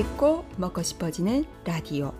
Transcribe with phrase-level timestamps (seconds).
[0.00, 2.12] 듣고 먹고 싶어지는 라디오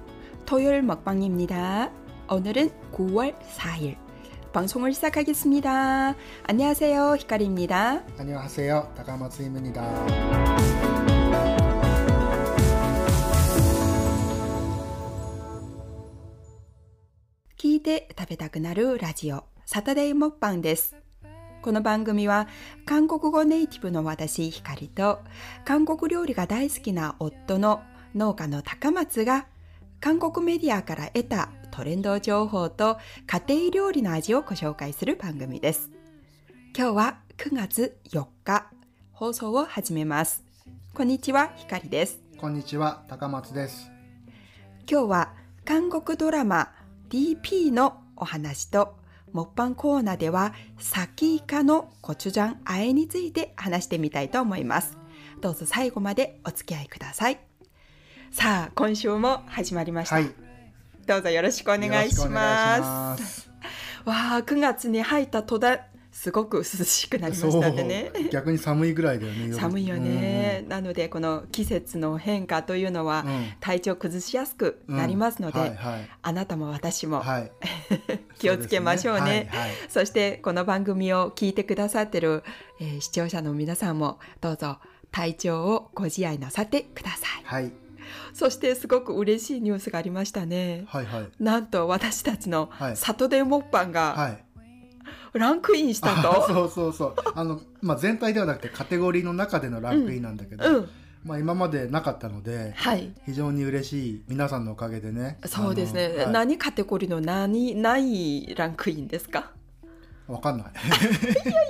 [0.47, 1.91] 토요일 먹방입니다.
[2.29, 3.97] 오늘은 9월 4일
[4.53, 6.15] 방송을 시작하겠습니다.
[6.45, 7.17] 안녕하세요.
[7.17, 8.03] 히카리입니다.
[8.19, 8.95] 안녕하세요.
[8.97, 10.07] 다가마츠입니다.
[17.59, 21.00] 聞いて食べたくなるラジオサタデーモッパンです。
[21.62, 22.48] この番組は
[22.88, 25.20] 韓国語ネイティブの私ひかりと
[25.64, 27.84] 韓国料理が大好きな夫の
[28.16, 29.46] 農家の高松が
[30.00, 32.98] 韓国メディアから得たトレンド情報と
[33.28, 35.92] 家庭料理の味をご紹介する番組です。
[36.76, 38.72] 今日は9月4日
[39.12, 40.44] 放送を始めます。
[40.96, 42.20] こんにちは、ひかりです。
[42.40, 43.92] こんにちは、高松です。
[44.90, 46.72] 今日は韓国ドラマ
[47.10, 49.01] DP のお話と
[49.34, 54.98] 木版コーナーではサキイカのコチュジャンあえについて話してみたいと思います。
[55.42, 57.40] どうぞ最後までお付き合いください。
[58.32, 60.16] さあ、今週も始まりました。
[60.16, 60.26] はい。
[60.26, 60.32] よ
[61.06, 62.30] どうぞよろしくお願いしま。
[62.30, 63.52] ますす。
[64.06, 68.12] わあ、9月に入った途端、すごく涼しくなりましたんでね。
[68.32, 69.48] 逆に寒いぐらいだよね。
[69.48, 77.52] 夜寒いよね、なのでこの季節の変化というのはうん体調崩しやすくなりますので、うんはいはいあなたも私も、うんはい。
[78.38, 82.44] 気をつけましょうねねはいはいそしてこの番組を聞いてくださってる、
[82.80, 84.80] えー視聴者の皆さんもどうぞ
[85.12, 87.72] 体調をご自愛なさってくださいはい。
[88.34, 91.30] そしてすごく嬉しいニュースがありましたね、はいはい。
[91.40, 94.44] なんと私たちのはいサトデーモッパンがはい。
[95.34, 97.16] ランクインしたあと、 そうそうそう。
[97.36, 100.90] あの、まあ、全体ではなくてカテゴリーの中でのランクインなんだけど、うん。
[101.24, 103.12] まあ、今までなかったので、はい。
[103.26, 105.38] 非常に嬉しい皆さんのおかげでね。
[105.46, 106.32] そうですね、はい。
[106.32, 109.52] 何カテゴリーの何何ランクインですか？
[110.28, 110.68] わかんない。
[110.68, 110.70] い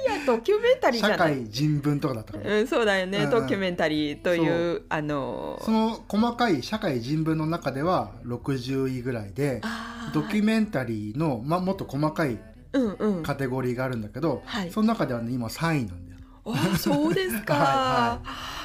[0.06, 1.18] やドキュメンタリー社ない。
[1.18, 2.60] 会人文とかだったから。
[2.60, 3.30] うん、そうだよね、うんうん。
[3.32, 9.62] ドキュメンタリーというあのその細かい社会人文の中では60位ぐらいで、
[10.14, 12.51] ドキュメンタリーの、まあ、もっと細かいうんうん
[13.24, 16.20] カテゴリーがあるんだけど、はいその中ではね、今3位なんだよ。
[16.46, 18.20] あそうですか、 はいは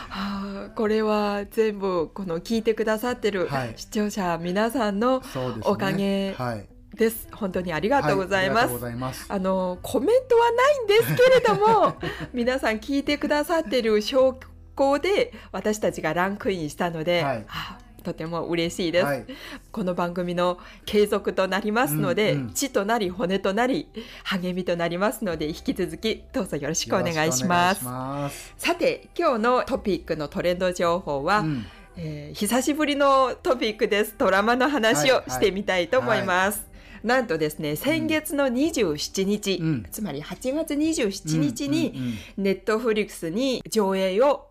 [0.08, 5.22] あこれは全部この聞いてくださってるはい視聴者皆さんの。
[5.62, 6.68] おかげはい。
[6.96, 9.26] です、本当にありがとうございます、はいます。
[9.28, 11.96] あのコメントはないんですけれども
[12.32, 14.38] 皆さん聞いてくださってる証
[14.76, 19.26] 拠で私たちがランクインしたので、はいあとても嬉しいです、はい。
[19.72, 22.50] この番組の継続となりますので、うんうん。
[22.50, 23.88] 血となり骨となり
[24.22, 27.84] 励みとなりますので引き続きどうぞよろしくお願いします。
[28.56, 31.66] さて今日のトピックのトレンド情報は、うん。
[31.96, 34.14] えー久しぶりのトピックです。
[34.16, 36.64] ドラマの話をしてみたいと思います、
[37.02, 39.86] なんとですね先月の27日、うん。
[39.90, 44.46] つまり8月27日に、ネットフリックスに上映を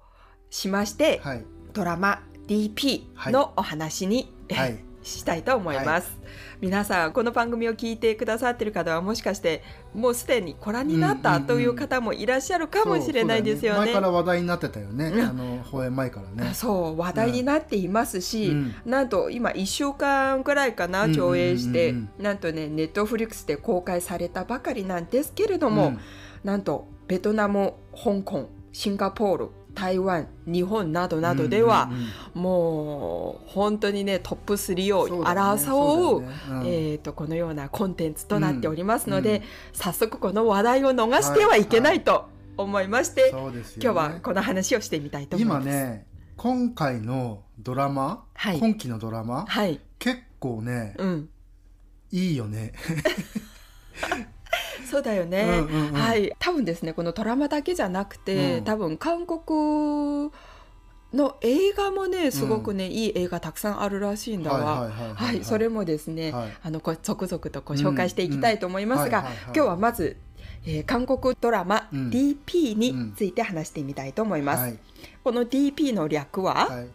[0.50, 1.46] しまして、はい。
[1.72, 4.79] ドラマ DP のお話に、 はい。
[5.03, 6.17] したいと思います、
[6.59, 9.61] 皆さんこの番組を聞いてくださっている方はもしかして
[9.94, 13.79] もうすでにご覧になったという方もいらっしゃるかもしれないですよね。
[13.81, 15.09] 前から話題になってたよね。
[15.09, 15.22] うん。
[15.22, 16.56] あの、放映前からね。
[16.56, 18.73] そう話題になっていますし、うん。
[18.83, 25.06] なんと今1週間ぐらいかな上映して、なんとねネットフリックスで公開されたばかりなん。
[25.06, 26.00] ですけれども、うん
[26.45, 32.02] なんとベトナム香港シンガポール台湾日本などなどでは、うんうん。
[32.02, 36.36] うんもう本当にねトップ3を争うそうだね。
[36.50, 36.68] うん。
[36.68, 39.41] えー、とこのようなコンテンツとなっておりますので、
[39.74, 42.28] 早速この話題を逃してはいけないと
[42.58, 43.84] 思いまして、そうですよね。
[43.84, 45.68] 今日はこの話をしてみたいと思います。
[45.68, 46.06] 今ね、
[46.36, 48.59] 今回のドラマ、はい。
[48.59, 51.30] 今期のドラマ、はい、結構ね、うん、
[52.12, 52.74] いいよね。
[54.90, 60.32] そうだよね、うんうんうんはい多分ですねこのドラマだけじゃなくて、うん多分韓国
[61.14, 64.90] の映画もねすごくね、いい映画たくさんあるらしいんだわ。
[65.16, 70.18] はいそれもですね、はいあのこ続々とご紹介していきたいと思いますが、今日はまず、
[70.66, 74.62] えー韓国ドラマ、うん DP について話してみたいと思います。
[74.63, 74.80] はい。
[75.24, 76.88] この DP の略ははい。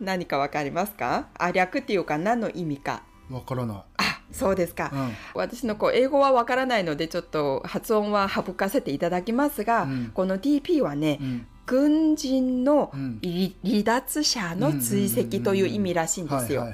[0.00, 1.28] 何かわかりますか？
[1.36, 3.02] あ略っていうか何の意味か。
[3.30, 3.76] わからない。
[3.98, 4.90] あ、そうですか。
[4.92, 5.10] うん。
[5.34, 10.10] 私のこう英語はわからないのでちょっと発音は省かせていただきますが、うん。
[10.14, 11.46] この DP はね、うん。
[11.66, 13.20] 軍人のうん。
[13.22, 16.66] 離離脱者の追跡という意味らしいんですよ。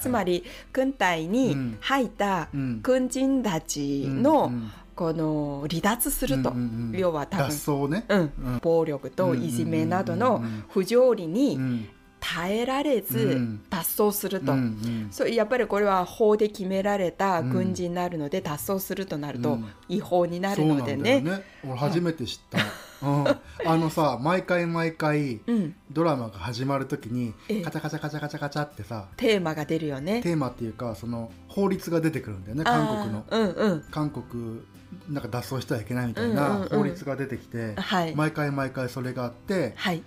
[0.00, 2.80] つまり軍隊に入ったうん。
[2.82, 4.70] 軍人たちうんのうん。
[4.94, 6.52] この離脱すると、
[6.90, 8.04] 要は多分ね。
[8.08, 8.20] うん。
[8.20, 8.22] う
[8.56, 8.58] ん。
[8.60, 11.88] 暴力といじめなどの不条理にうん
[12.20, 21.42] 耐えられうずん脱走すると、うんうんそうやっぱりこれは法で決められた軍人になるので、脱走するとなるとうん違法になるそうなんだよのでね,、ね。
[21.64, 22.58] 俺初めて知った。
[23.00, 23.24] うん、
[23.64, 30.20] あのさ毎回毎回うん、ドラマが始まるときにええカチャカチャカチャカチャカチャってさテーマが出るよね。
[30.20, 33.84] テーマっていうかその法律が出てくるんだよね韓国のうんうん。
[33.92, 34.62] 韓国
[35.08, 38.16] なんか脱走してはいけないみたいうんうんなうん法律が出てきて、はい。
[38.16, 40.02] 毎回毎回それがあってはい。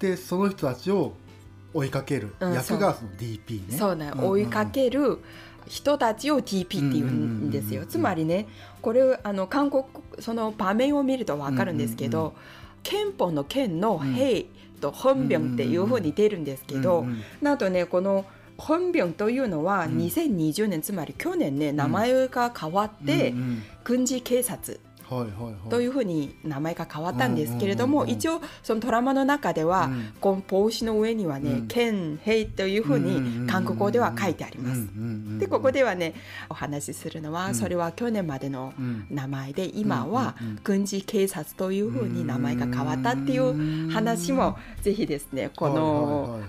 [0.00, 1.14] でその人たちを
[1.74, 2.34] 追いかける。
[2.40, 3.76] うん役が DP ね。
[3.76, 5.18] そうね、追いかける
[5.66, 7.86] 人たちを TP って言うんですよ。
[7.86, 8.46] つまりね、
[8.80, 9.84] これあの韓国
[10.18, 12.34] その場面を見るとわかるんですけど、
[12.82, 14.46] 憲法の憲の兵
[14.80, 17.06] と本病っていうふうに出るんですけど、
[17.40, 18.26] なんとねこの
[18.58, 19.98] 本病というのはうん。
[19.98, 23.34] 2020年、つまり去年ね名前が変わって、
[23.84, 24.78] 軍事警察
[25.68, 30.12] というふうに名前が変わったんですけれども、一応そのドラマの中では、うん。
[30.20, 34.88] この帽子の上にはねうん「剣兵」というふうに韓国語では書いてあります。
[35.38, 36.14] でここではね
[36.48, 37.54] お話しするのは、うん。
[37.54, 46.40] それは去年までのうん名前で今は軍事警察というふうに名前が変わったっていう話もぜひですねこの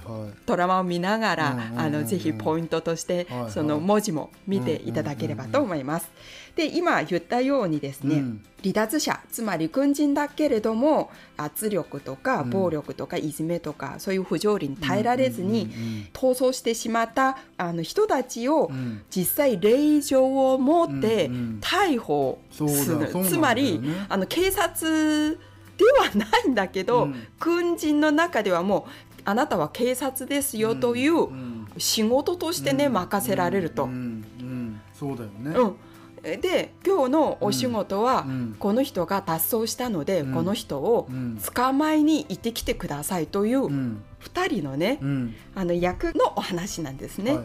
[0.46, 6.10] ドラマを見ながら、あのぜひポイントとして、その文字も見ていただければと思います。
[6.56, 8.44] で今言ったようにですね、うん。
[8.62, 12.50] 離脱者つまり軍人だけれども圧力とかうん。
[12.52, 18.76] 暴力とかいじめとか、そういう不条理に耐えられずに、うんうん逃走してしまったあの人たちをうん。
[18.76, 21.60] うん実際令状を持ってうんうん。
[21.62, 23.30] 逮捕する、うなんだよね。
[23.30, 25.40] つまりあの警察
[25.78, 27.28] ではないんだけど、うん。
[27.40, 28.92] 軍人の中ではもう
[29.26, 31.68] あなたは警察ですよといううん。
[31.80, 33.86] 仕事としてね、任せられると。
[33.86, 34.24] うん。
[34.40, 34.82] うん。
[34.94, 35.52] そうだよね。
[35.58, 35.76] うん
[36.24, 40.34] で今日のお仕事は、うんこの人が脱走したので、うん。
[40.34, 41.38] この人をうん。
[41.54, 44.04] 捕まえに行ってきてくださいといううん。
[44.22, 45.36] 2人のね、うん。
[45.54, 47.38] あの役のお話なんですね。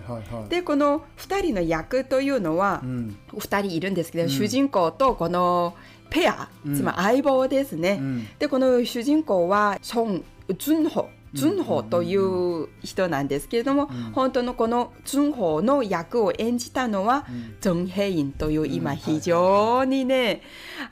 [0.48, 3.18] でこの2人の役というのは、うん。
[3.32, 4.30] 2人いるんですけど、うん。
[4.30, 5.74] 主人公とこの
[6.10, 6.76] ペア、うん。
[6.76, 7.98] つまり相棒ですね。
[8.00, 8.28] うん。
[8.38, 10.24] でこの主人公はソン・
[10.56, 14.12] ジュンホという人なんですけれども、うん。
[14.12, 17.56] 本当のこのジュンホの役を演じたのは、うん。
[17.60, 18.96] ジョン・ヘインという今うん。
[18.96, 20.42] 非常にね、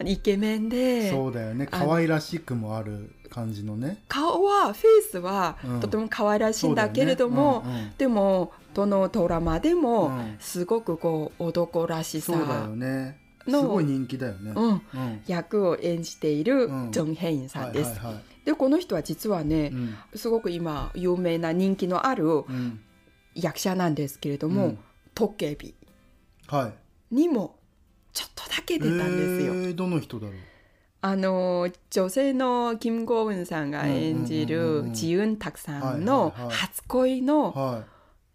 [0.04, 1.10] イケメンで。
[1.10, 1.66] そうだよね。
[1.70, 4.02] 可愛らしくもある感じのね。
[4.08, 5.80] 顔はフェイスはうん。
[5.80, 7.94] とても可愛らしいんだけれども、そうだよね。
[7.98, 10.36] でもどのドラマでもうん。
[10.40, 13.18] すごくこう男らしさそうだよね。
[13.44, 14.52] すのごい人気だよね。
[14.54, 14.68] うん。
[14.70, 14.80] うん。
[15.26, 16.92] 役を演じているうん。
[16.92, 17.90] ジョン・ヘインさんです。
[17.90, 19.94] はいはいはいでこの人は実はね、うん。
[20.14, 22.80] すごく今有名な人気のあるうん。
[23.34, 24.78] 役者なんですけれども、うん。
[25.14, 25.74] トッケビ。
[26.46, 26.72] は
[27.10, 27.14] い。
[27.14, 27.58] にも
[28.14, 29.52] ちょっとだけ出たんですよ。
[29.52, 30.36] えーどの人だろう？
[31.02, 37.84] あの女性のキム・ゴウンさんが演じるジウンタクさんの初恋のは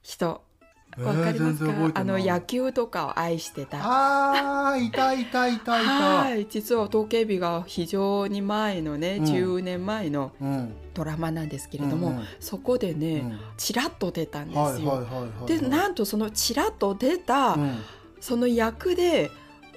[0.01, 0.50] 人、い
[0.97, 3.79] わかりますか、えーあの野球とかを愛してた。
[3.81, 5.91] あーいたいたいたいた。
[5.91, 9.25] はい実は統計日が非常に前のね、うん。
[9.25, 10.73] 10年前のうん。
[10.93, 12.23] ドラマなんですけれども、うんうん。
[12.39, 13.39] そこでうね、ん。
[13.57, 15.05] ちらっと出たんですよ。
[15.47, 17.77] でなんとそのちらっと出た、うん。
[18.19, 19.31] その役で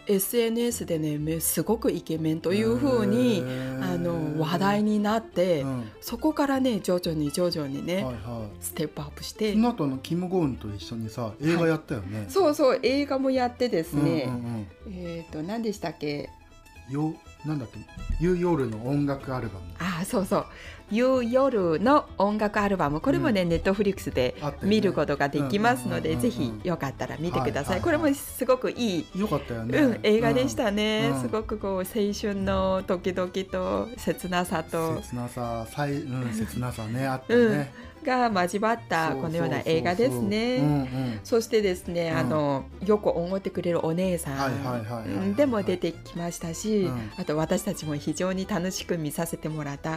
[0.07, 3.43] SNS でねめすごくイケメンというふうに、
[3.81, 5.91] あの話題になって、うん。
[6.01, 8.65] そこからね徐々に徐々にね、はいはい。
[8.65, 9.53] ステップアップして。
[9.53, 16.31] その後のキム・ゴウンと一緒にさ映画やったよね、そうそう映画もやってですね、うんうんえっ、と何でしたっけ？
[16.89, 17.79] うん、よなんだっけ
[18.21, 19.61] 「ユーヨールの音楽アルバム。
[19.79, 20.47] あーそうそう
[20.91, 35.01] 「夕夜の音楽アルバム」これもね、ネットフリックスで見ることができますので、うんうんうんうんぜひよかったら見てください、はいはいはいこれもすごくいいよかったよね、うん、映画でしたね、うんすごくこう青春のドキドキと切なさと。
[35.03, 37.73] 切なささい、うん、切なさねあったね、
[38.05, 41.21] が交わったこのような映画ですね。
[41.25, 42.19] そしてですね、うん。
[42.19, 45.35] あのよく思ってくれるお姉さん。
[45.35, 47.11] でも出てきましたし、うん。
[47.17, 49.95] あと私たちも非常に楽しく見させてもらった、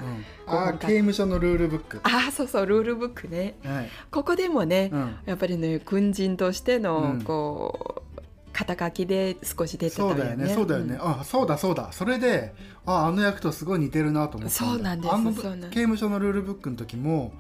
[0.48, 2.00] あー刑務所のルールブック。
[2.04, 3.56] ああそうそうルールブックね。
[3.64, 3.90] はい。
[4.10, 5.16] ここでもね、うん。
[5.26, 7.22] やっぱりね軍人としての、うん。
[7.22, 8.22] こう
[8.54, 10.16] 肩書きで少し出てたよね。
[10.16, 11.92] そうだよねそうだよね、あそうだそうだ。
[11.92, 12.56] それで
[12.88, 15.74] ああの役とすごい似てるなと思ったそうなんですあのそうなんです。
[15.74, 17.34] 刑務所のルールブックの時も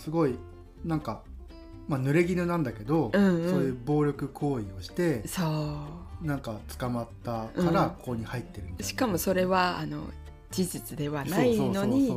[0.00, 0.34] すごい
[0.84, 1.22] なんか
[1.86, 3.50] まあ濡れ衣なんだけど、うんうん。
[3.50, 5.44] そういう暴力行為をしてそ
[6.22, 6.26] う。
[6.26, 10.04] なんか捕まったからここに入ってるみたいな、しかもそれはあの
[10.50, 12.14] 事実ではないのに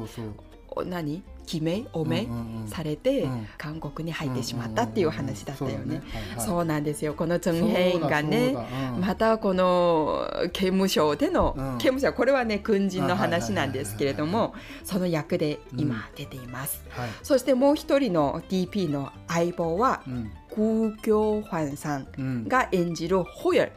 [0.86, 1.24] 何？
[1.46, 2.68] 偽名お名、うんうんうん。
[2.68, 3.48] されて、うん。
[3.58, 6.02] 韓国に入ってしまったっていう話だったよね。
[6.38, 7.14] そうなんですよ。
[7.14, 8.56] このチョンヘインがね
[9.00, 11.78] またこの刑務所での、うん。
[11.78, 17.10] 刑務所これはね軍人の話なんですけれどもその役で今出ています、はい。
[17.22, 20.32] そしてもう一人の DP の相棒はうん。
[20.56, 22.48] グーギョウファンさんうん。
[22.48, 23.72] が演じるホヨル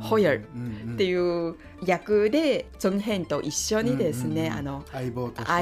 [0.00, 0.44] ホヤル。
[0.94, 4.52] っていう役でチョンヘンと一緒にですね、
[4.92, 5.10] 相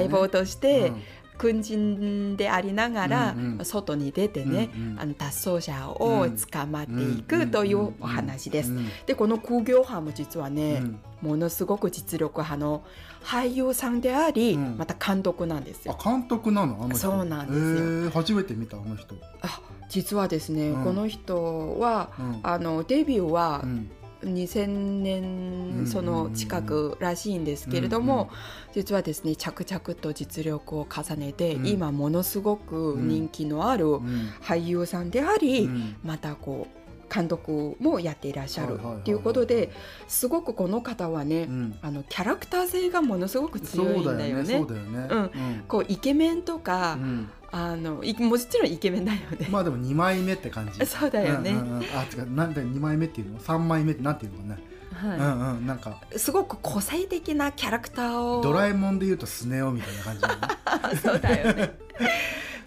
[0.08, 0.92] 棒として
[1.38, 8.72] 軍人でありながら、外に出てね、うんうんあの脱走者を捕まっていくというお話です。
[8.72, 10.98] うんでこの空業派も実はね、うん。
[11.22, 12.84] ものすごく実力派の
[13.22, 14.76] 俳優さんであり、うん。
[14.78, 15.96] また監督なんですよ。
[15.98, 16.76] あ監督なの？
[16.84, 16.98] あの人。
[16.98, 18.10] そうなんですよ。
[18.10, 20.84] 初めて見たあの人、あ実はですね、うん。
[20.84, 22.40] この人はうん。
[22.42, 23.90] あのデビューはうん。
[24.22, 25.02] 2000うん。
[25.02, 28.30] 年その近くらしいんですけれども、
[28.74, 31.66] 実はですね着々と実力を重ねて、うん。
[31.66, 34.30] 今ものすごく人気のあるうん。
[34.42, 35.96] 俳優さんであり、うん。
[36.02, 39.70] またこう監督もやっていらっしゃるっていうことで
[40.08, 41.78] すごくこの方はね、うん。
[41.80, 44.58] あのキャラクター性がものすごく強いんだよね。
[44.58, 45.08] そうだよね。
[45.08, 45.18] うん。
[45.18, 45.30] うん。
[45.68, 47.28] こうイケメンとか、うん
[47.58, 49.48] あのいもちろんイケメンだよね。
[49.50, 50.84] まあでも2枚目って感じ。
[50.84, 51.52] そうだよね。
[51.52, 51.84] んうんうん。
[51.94, 52.30] あ違う。
[52.34, 54.58] なんで2枚目っていうの？3枚目ってなんていうのかね、
[54.92, 55.18] はい。
[55.18, 55.66] うんうん。
[55.66, 56.02] なんか。
[56.16, 58.42] すごく個性的なキャラクターを。
[58.42, 60.34] ドラえもんでいうとスネ夫みたいな感じだね。
[60.66, 61.78] あ そうだよね。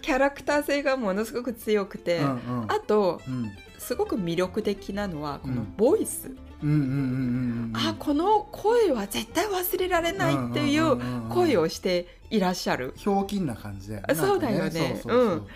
[0.02, 2.72] キャラクター性がものすごく強くて、うんうん。
[2.72, 3.48] あとうん。
[3.78, 5.74] すごく魅力的なのはこのうん。
[5.76, 10.98] ボイス、うあこの声は絶対忘れられないっていう
[11.30, 14.14] 声をしていらっしゃる、ひょうきんな感じだよね。
[14.14, 14.70] そうだよね。
[14.70, 15.16] そうそうそう。
[15.16, 15.46] うん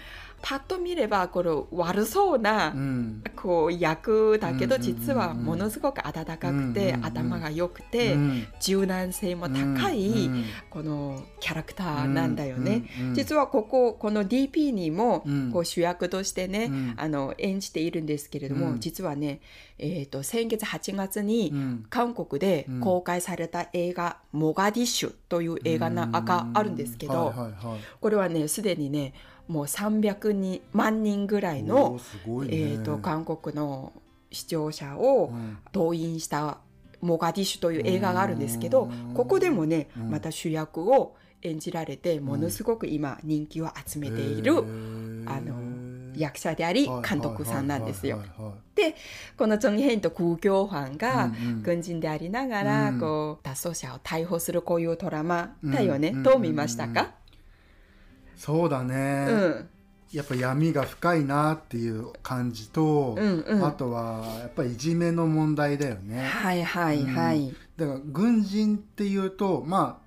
[0.46, 3.24] パッと見ればこの悪そうな、うん。
[3.34, 8.46] こう役だけど実はものすごく温かくて、頭が良くて、うん。
[8.60, 12.84] 柔軟性も高い、うんこのキャラクターなんだよね。
[13.14, 15.50] 実はこここの DP にもうん。
[15.50, 16.94] こう主役としてね、うん。
[16.98, 18.80] あの演じているんですけれども、うん。
[18.80, 19.40] 実はね、
[19.78, 21.86] えー、と先月8月にうん。
[21.88, 27.32] 韓国で公開された映画「モガディッシュ」という映画ながあるんですけど、
[28.02, 29.14] これはねすでにね
[29.48, 32.00] もう300人万人ぐらいおの
[32.44, 32.48] ね。
[32.50, 33.92] えー、と韓国の
[34.30, 36.58] 視聴者をうん動員した
[37.00, 39.14] 「モガディッシュ」という映画があるんですけどうん。
[39.14, 40.10] ここでもねうん。
[40.10, 45.30] また主役を演じられてものすごく今人気を集めているへー。
[45.30, 45.74] あの
[46.16, 48.18] 役者であり監督さんなんですよ。
[48.18, 48.26] はい。
[48.28, 48.46] はいはい。
[48.46, 48.64] はい
[49.36, 51.62] このチョン・ヘインと空教班がうんうん。
[51.62, 53.00] 軍人でありながら、うん。
[53.00, 57.14] こう脱走者を逮捕するこういうドラマだよね、うんどう見ましたか、
[58.36, 59.68] そうだうね、ん。
[60.12, 63.64] やっぱ闇が深いなっていう感じと、うんうん。
[63.64, 66.24] あとはやっぱりいじめの問題だよね。
[66.24, 70.04] はいはいはい、だから軍人っていうとまあ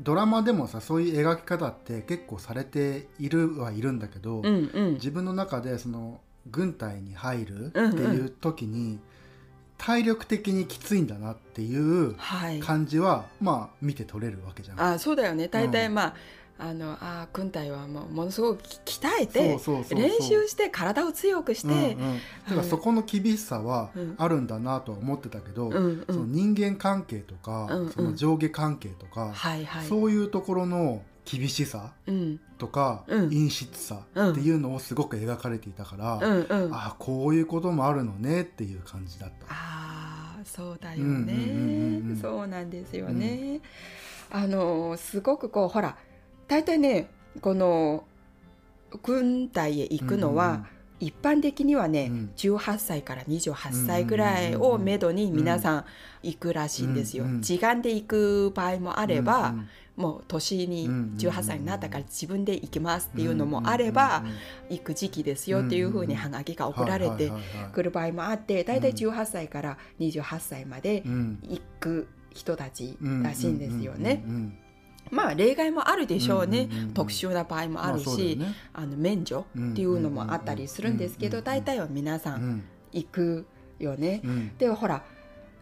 [0.00, 4.94] ドラマでもさそういう描き方って結構されているはいるんだけど、うんうん。
[4.94, 8.98] 自分の中でその軍隊に入るっていう時に、
[9.78, 12.60] 体力的にきついんだなっていうはい。
[12.60, 14.80] 感じはまあ見て取れるわけじゃん。
[14.80, 15.48] あそうだよね。
[15.48, 15.94] 大体うん。
[15.94, 16.14] ま
[16.62, 19.58] あ、あのあ軍隊はもうものすごく鍛えて
[19.94, 24.14] 練習して体を強くして、うんうん、だからそこの厳しさはうん。
[24.18, 26.04] あるんだなとは思ってたけど、うんうん。
[26.06, 27.90] その人間関係とか、うんうん。
[27.90, 29.86] その上下関係とか、はいはい。
[29.86, 32.40] そういうところの厳しさうん。
[32.58, 33.28] とか、うん。
[33.30, 36.74] 陰湿さっていうのをすごく描かれていたから、うんうん。
[36.74, 39.46] ああこういうこともあるのねっていう感じだった。
[39.48, 43.60] ああそうだよね、うんうんうんうんうんそうなんですよね、
[44.30, 45.96] あのすごくこうほら
[46.52, 47.08] 大体ね
[47.40, 48.04] この
[49.02, 50.66] 軍隊へ行くのは、
[51.00, 52.32] 一般的にはね、うん。
[52.36, 55.84] 18歳から28歳ぐらいをめどに皆さん
[56.22, 57.24] 行くらしいんですよ。
[57.24, 59.54] うんうん時間で行く場合もああれば、
[59.96, 64.22] もう年にうんうん18歳になったから自分で行きますっていうのもあれば、
[64.68, 67.32] 行く時期ですよっていうふうにハガキが送られて
[67.72, 71.02] くる場合もあって大体18歳から28歳まで
[71.48, 74.22] 行く人たちらしいんですよね。
[75.12, 76.94] まあ例外もあるでしょうね、うんうんうんうん。
[76.94, 78.40] 特殊な場合もあるし、
[78.72, 83.46] あの免除っていうのもあったりするんですけど、うんうんうん大体は皆さん行く
[83.78, 84.22] よね。
[84.24, 84.56] うん。
[84.56, 85.04] でほら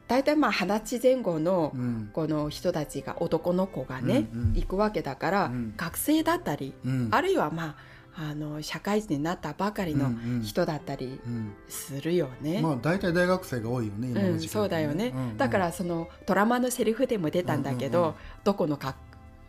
[0.07, 2.11] 大体まあ二十歳前後のうん。
[2.12, 4.52] この人たちが男の子がね、うんうん。
[4.54, 5.75] 行くわけだから、うん。
[5.76, 7.09] 学生だったり、うん。
[7.11, 7.76] あるいはま
[8.16, 10.42] ああの社会人になったばかりのうんうん。
[10.42, 11.52] 人だったりうん。
[11.69, 12.61] するよね。
[12.61, 18.16] まあ大体大学生が多いよね今うん、そうだよね、うんうんだからそのドラマのセリフでも出たんだけど、うんうんうん。
[18.45, 18.97] どこのか、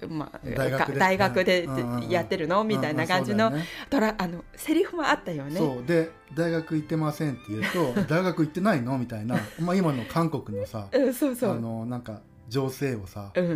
[0.10, 0.94] まあ、大学で。
[0.94, 2.10] か大学でうんうんうん。
[2.10, 2.64] やってるの？
[2.64, 5.58] みたいな感じのうんあのセリフもあったよね。
[5.58, 5.86] そう。
[5.86, 7.64] で大学行ってませんって言う
[7.96, 8.98] と 大学行ってないの？
[8.98, 11.60] みたいな、まあ、今の韓国のさ うん、そうそあう。
[11.60, 13.50] のなんか情勢をさうんう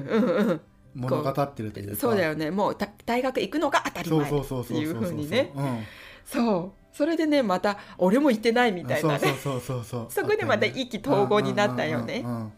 [0.54, 0.62] ん
[0.96, 2.52] 物語ってるといううん、かそうだよね。
[2.52, 5.62] もうた大学行くのが当たり前そうそうそうっていうふうにねう。
[5.62, 5.84] ん
[6.24, 6.96] そう。
[6.96, 9.20] それでねまた俺も行ってないみたいなね。
[9.20, 12.22] そうそうそうそう そこでまた意気投合になったよね。
[12.24, 12.52] うんうんうんうん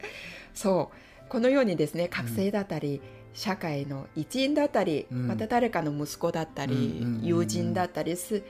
[0.53, 1.29] そう。
[1.29, 3.01] このようにですね学生だったり、
[3.33, 5.27] 社会の一員だったり、うん。
[5.27, 7.23] また誰かの息子だったり、うんうんうんうん。
[7.23, 8.43] 友人だったりす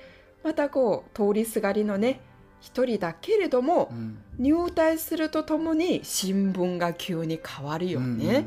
[0.44, 2.22] またこう通りすがりのね
[2.60, 4.18] 一人だけれども、うん。
[4.40, 8.46] 入隊するとともに新聞が急に変わるよね、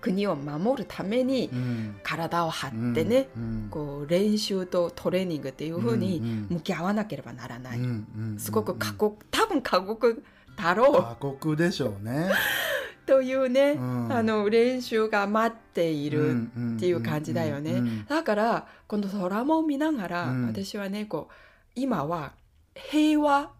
[0.00, 1.50] 国を守るために
[2.02, 6.20] 体を張ってね、うんこう練習とトレーニングっていうふうに
[6.50, 8.38] 向き合わなければならない、うんうんうん。
[8.38, 10.22] すごく過酷多分過酷
[10.56, 12.30] だろう過酷でしょうね。
[13.06, 14.12] というね、うん。
[14.12, 17.82] あの練習が待っている、っっていう感じだよね。
[18.08, 20.46] だからこのドラマを見ながら、うん。
[20.46, 21.32] 私はねこう
[21.74, 22.32] 今は
[22.74, 23.50] 平和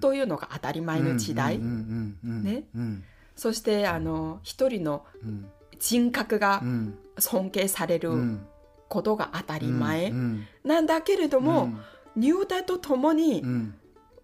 [0.00, 2.64] というのが当たり前の時代、ね。
[2.74, 3.04] うん。
[3.34, 5.46] そしてあの一人のうん。
[5.78, 6.98] 人格がうん。
[7.18, 8.46] 尊敬されるうん。
[8.88, 11.80] ことが当たり前うんなんだけれども、うん。
[12.14, 13.74] 入隊とともにうん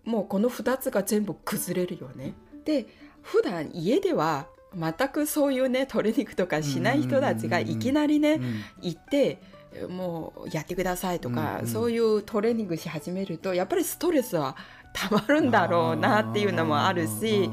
[0.09, 2.33] もうこの2つが全部崩れるよね。
[2.65, 2.87] で
[3.21, 9.43] 普段家では全くそういうねトレーニングとかしない人たちがいきなりねうん行って
[9.91, 14.57] もうやってくださいとか、うんうんそういうトレーニングし始めるとやっぱりストレスは
[14.95, 17.51] たまるんだろうなっていうのもあるし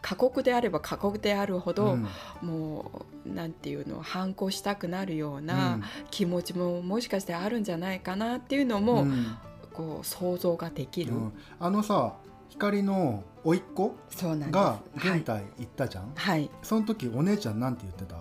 [0.00, 1.96] 過酷であれば過酷であるほど、
[2.40, 5.78] もうなんていうの反抗したくなるような
[6.10, 9.36] 気持ちももしかしてあるんじゃないかなっていうのも、うん
[9.72, 11.32] こう想像ができる、うん。
[11.58, 12.14] あのさ
[12.50, 14.50] 光の甥っ子そうなんです。
[14.52, 16.12] がはい、軍隊行ったじゃん？
[16.14, 18.16] はい、その時お姉ちゃんなんて言ってた？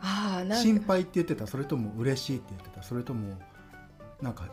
[0.00, 0.56] ああなんか。
[0.56, 1.46] 心配って言ってた？
[1.46, 2.82] それとも嬉しいって言ってた？
[2.82, 3.38] それとも
[4.20, 4.44] なんか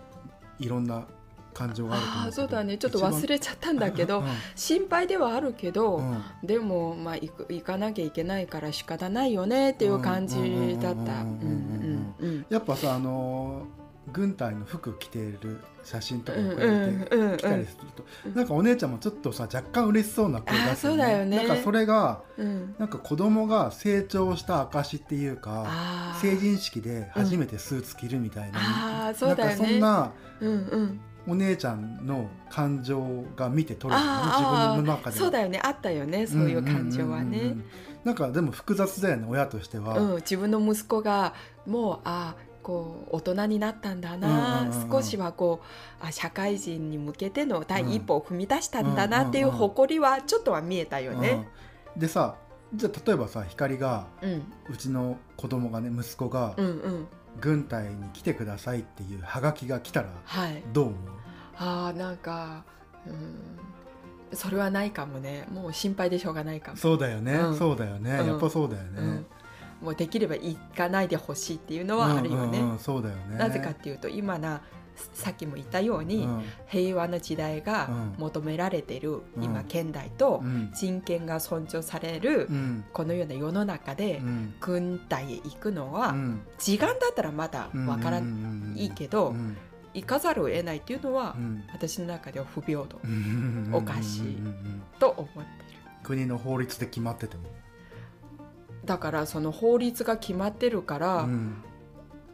[0.60, 1.08] いろんな
[1.54, 2.78] 感情があるああそうだね。
[2.78, 4.26] ちょっと忘れちゃったんだけどうん。
[4.56, 6.22] 心配ではあるけど、うん。
[6.44, 11.22] でもまあ行く行かなきゃいけないから仕方ないよねっていう感じだった。
[11.22, 12.46] うんうんうんうん。
[12.50, 13.79] やっぱさあのー
[14.12, 17.38] 軍隊の服着てる写真とか送うんうられてんうん。
[17.38, 21.38] 来たりすると、なんかお姉ちゃんもちょっとさ若干嬉しそうな声出すあーそうだよね。
[21.38, 22.76] なんかそれがうん。
[22.78, 29.36] なんか子供が成長した証っていうか成人式で初めてスーツ着るみたいな、うだよね。
[29.36, 30.12] なんかそんな
[30.42, 31.02] うんうん。
[31.28, 35.60] お姉ちゃんの感情が見て取れるのね自分の中でそうだよね。
[35.64, 37.38] あったよねそういう感情はね。
[37.40, 37.66] うんうんうんうん。
[38.04, 41.34] なんかでも複雑だよね親としては、うん、自分の息子が
[41.66, 42.36] もうあ
[42.70, 44.92] こう大人になったんだな、うんうんうんうん。
[44.92, 45.62] 少しはこ
[46.04, 51.48] うあ社会人に向けての第一歩を踏み出したんだなっていう誇りはちょっとは見えたよね。
[51.94, 52.36] うんでさ
[52.76, 57.08] じゃあ例えばさ光がうん、うちの子供がね息子がうん、うん、
[57.42, 60.64] 軍隊に来てくださいっていうハガキが来たらはい。
[60.72, 60.96] どう思う？
[61.58, 62.64] あーなんか、
[63.08, 65.48] うん、それはないかもね。
[65.52, 66.78] もう心配でしょうがないかも。
[66.78, 67.58] そうだよね、うん。
[67.58, 68.28] そうだよね、うん。
[68.28, 69.26] やっぱそうだよね、うん、
[69.82, 72.60] もうできれば行かないでほしいっていうのはあるよね。
[72.60, 73.38] うんうんうんそうだよね。
[73.38, 74.62] なぜかっていうと今な
[75.14, 76.44] さっきも言ったように、うん。
[76.68, 78.16] 平和な時代がうん。
[78.18, 79.44] 求められているうん。
[79.44, 80.72] 今現代とうん。
[80.74, 82.86] 人権が尊重されるうん。
[82.92, 84.54] このような世の中でうん。
[84.60, 86.42] 軍隊へ行くのはうん。
[86.58, 89.58] 時間だったらまだわからないいけどうん。
[89.94, 91.64] 行かざるを得ないっていうのはうん。
[91.72, 93.70] 私の中では不平等うん。
[93.74, 94.38] おかしい
[95.00, 95.46] と思ってる。
[96.04, 97.44] 国の法律で決まってても、
[98.90, 101.64] だからその法律が決まってるからうん。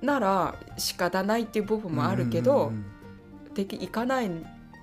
[0.02, 2.86] なら仕方ないっていう部分もあるけどうん
[3.54, 4.30] でき行かない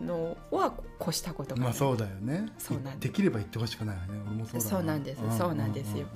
[0.00, 2.46] のは越したことまあそうだよね。
[2.58, 4.20] そうなんできれば言ってほしくないよね。
[4.26, 6.06] 俺もそうだそうなんですそうなんですよ。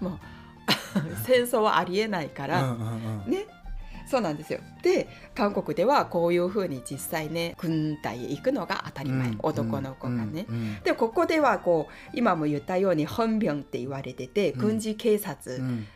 [0.00, 0.18] うんもう
[1.24, 3.30] 戦争はありえないから、うんうんうんうん。
[3.30, 3.46] ね
[4.06, 4.60] そうなんですよ。
[4.82, 9.38] で韓国ではこういうふうに実際ね軍隊へ行くのが当たり前、うん。
[9.42, 10.56] 男の子がね、うん。
[10.56, 10.80] うん。
[10.82, 14.60] でここではこう今も言ったように本병って言われてて、うん。
[14.60, 15.86] 軍事警察うん。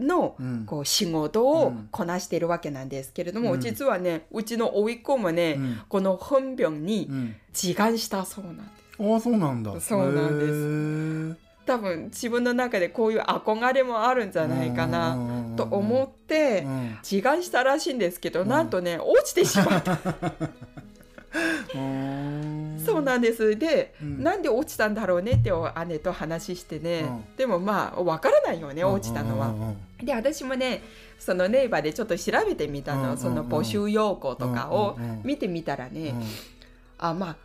[0.00, 0.64] のうん。
[0.66, 3.60] こう仕事をこなしているわけなんですけれども、うん。
[3.60, 5.80] 実はねうちの甥っ子もね、うん。
[5.88, 7.36] この本병にうん。
[7.52, 8.68] 志願したそうなんです。
[9.00, 9.80] ああそうなんだ。
[9.80, 15.16] そうなんです多分自分でここういう憧れもあるんじゃないかな
[15.56, 16.98] と思ってうん。
[17.02, 18.48] 志願したらしいんですけど、うん。
[18.48, 19.92] なんとね落ちてしまった。
[21.74, 23.56] う んそうなんです。
[23.56, 24.22] で、うん。
[24.24, 25.52] なんで落ちたんだろうねって
[25.86, 27.36] 姉と話してね、うん。
[27.36, 29.54] でもまあわからないよね落ちたのは。
[30.02, 30.82] で私もね
[31.20, 36.22] そのネイバーでちょっと調べてみたの、その募集要項とかを見てみたらね、うん。
[36.98, 37.36] あまあ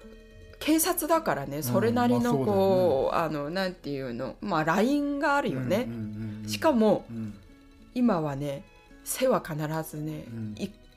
[0.65, 5.87] 警察だからねそれなりのこう,、あのなんていうのまあラインがあるよね、
[6.47, 7.35] しかもうん。
[7.93, 8.63] 今はね
[9.03, 9.55] 背は必
[9.89, 10.25] ずね、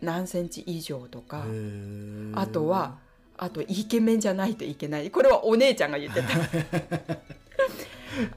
[0.00, 1.44] 何センチ以上とか
[2.34, 2.96] あとは
[3.36, 5.10] あとイケメンじゃないといけない。
[5.10, 6.28] これはお姉ちゃんが言ってた。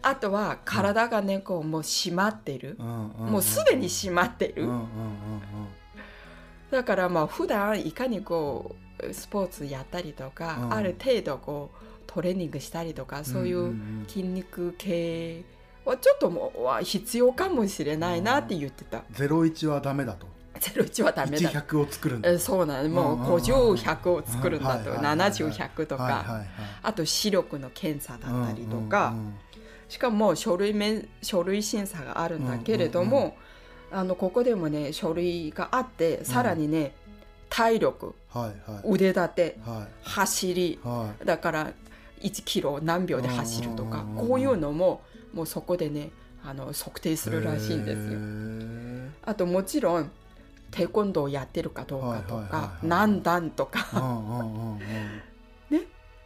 [0.09, 4.67] あとは体がねこうもう締まってる、もうすでに締まってる、
[6.69, 10.73] だからまあ普段いかにこうスポーツやったりとか、うん。
[10.73, 14.05] ある程度こうトレーニングしたりとかそういんうん。
[14.07, 15.43] 筋肉系
[15.85, 20.27] はちょっともうは必要かもしれないなって言ってた、ゼロ一はダメだと。
[20.59, 21.49] 01はダメだ。
[21.49, 22.29] 1100を作るんだ。
[22.29, 23.33] えそうなのもううんうんうん。
[23.35, 26.43] 50、100を作るんだと、はいはいはいはい70、100とか、
[26.83, 29.15] あと視力の検査だったりとか、
[29.89, 33.35] しかも書類面書類審査があるんだけれども、
[33.91, 36.93] あのここでもね書類があってさらにね、
[37.49, 38.81] 体力はいはい。
[38.85, 41.25] 腕立ては走りいはい。
[41.25, 41.71] だから
[42.21, 45.01] 1キロ何秒で走るとか、こういうのも
[45.33, 46.11] もうそこでね
[46.43, 48.19] あの測定するらしいんですよ。
[49.23, 50.11] あともちろん
[50.71, 54.79] テコンドーをやってるかどうかとかはい何段とうんかうんうんうん。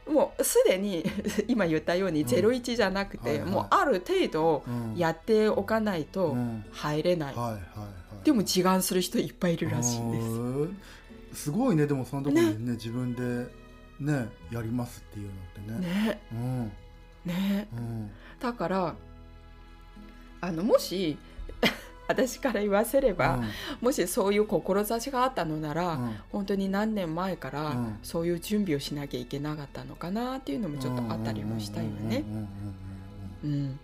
[0.14, 1.04] もうすでに
[1.48, 2.28] 今言ったようにうん。
[2.28, 6.64] 01じゃなくて、もうある程度うんやっておかないとうん。
[6.72, 7.36] 入れない、
[8.24, 10.95] でも志願する人いっぱいいるらしいんです。
[11.36, 13.48] すすごいねでもそのところにね自分で
[14.00, 15.34] ねやりますっていうの
[15.78, 15.88] ってね。
[15.88, 16.22] ね。
[16.32, 16.72] うん。
[17.26, 17.68] ね。
[17.74, 18.12] うん。
[18.40, 18.96] だから
[20.42, 21.18] あのもし
[22.08, 23.44] 私から言わせれば、
[23.82, 26.16] もしそういう志があったのなら、うん。
[26.32, 28.00] 本当に何年前からうん。
[28.04, 32.24] そういう準備をしなきゃいけなかったのかなっていうのもちょっとあったりもしたよね。
[32.28, 32.48] うんうん
[33.44, 33.80] うん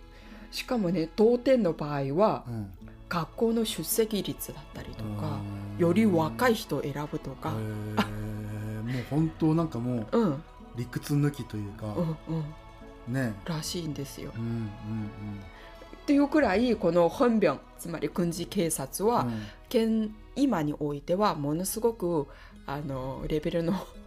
[0.52, 2.81] しかもね同点の場合はうんうんうん
[3.12, 5.38] 学校の出席率だったりとか、
[5.76, 5.78] うん。
[5.78, 7.62] より若い人を選ぶとか、 もう
[9.10, 10.42] 本当なんかもううん、うん
[10.74, 11.94] 理屈抜きというか
[13.06, 13.34] うんね。
[13.44, 14.32] らしいんですよ。
[14.34, 14.70] うんうん
[16.02, 19.42] っていうくらいこの本病つまり軍事警察は、うん。
[19.68, 22.26] 現今においてはものすごく
[22.64, 24.01] あのレベルのうん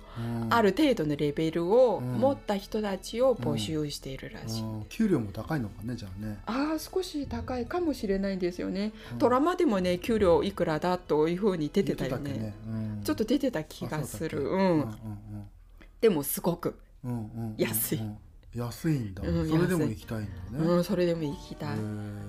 [0.49, 4.63] ある程度のレベルをうん持った人たちを募集しているらしい。
[4.63, 8.91] うん給料も高いのかねじゃあねああ少し高いかもしれないですよね。
[9.13, 12.31] うんドラマでもね給料いくらだというふうに出てたよね。
[12.31, 14.49] 言ってっけうんちょっと出てた気がする。
[14.49, 14.97] うんん。
[16.01, 18.17] でもすごく、うんうんうんうん安いうん
[18.55, 21.77] 安いんだうんそれでも行きたいんだねうん、それでも行きたい。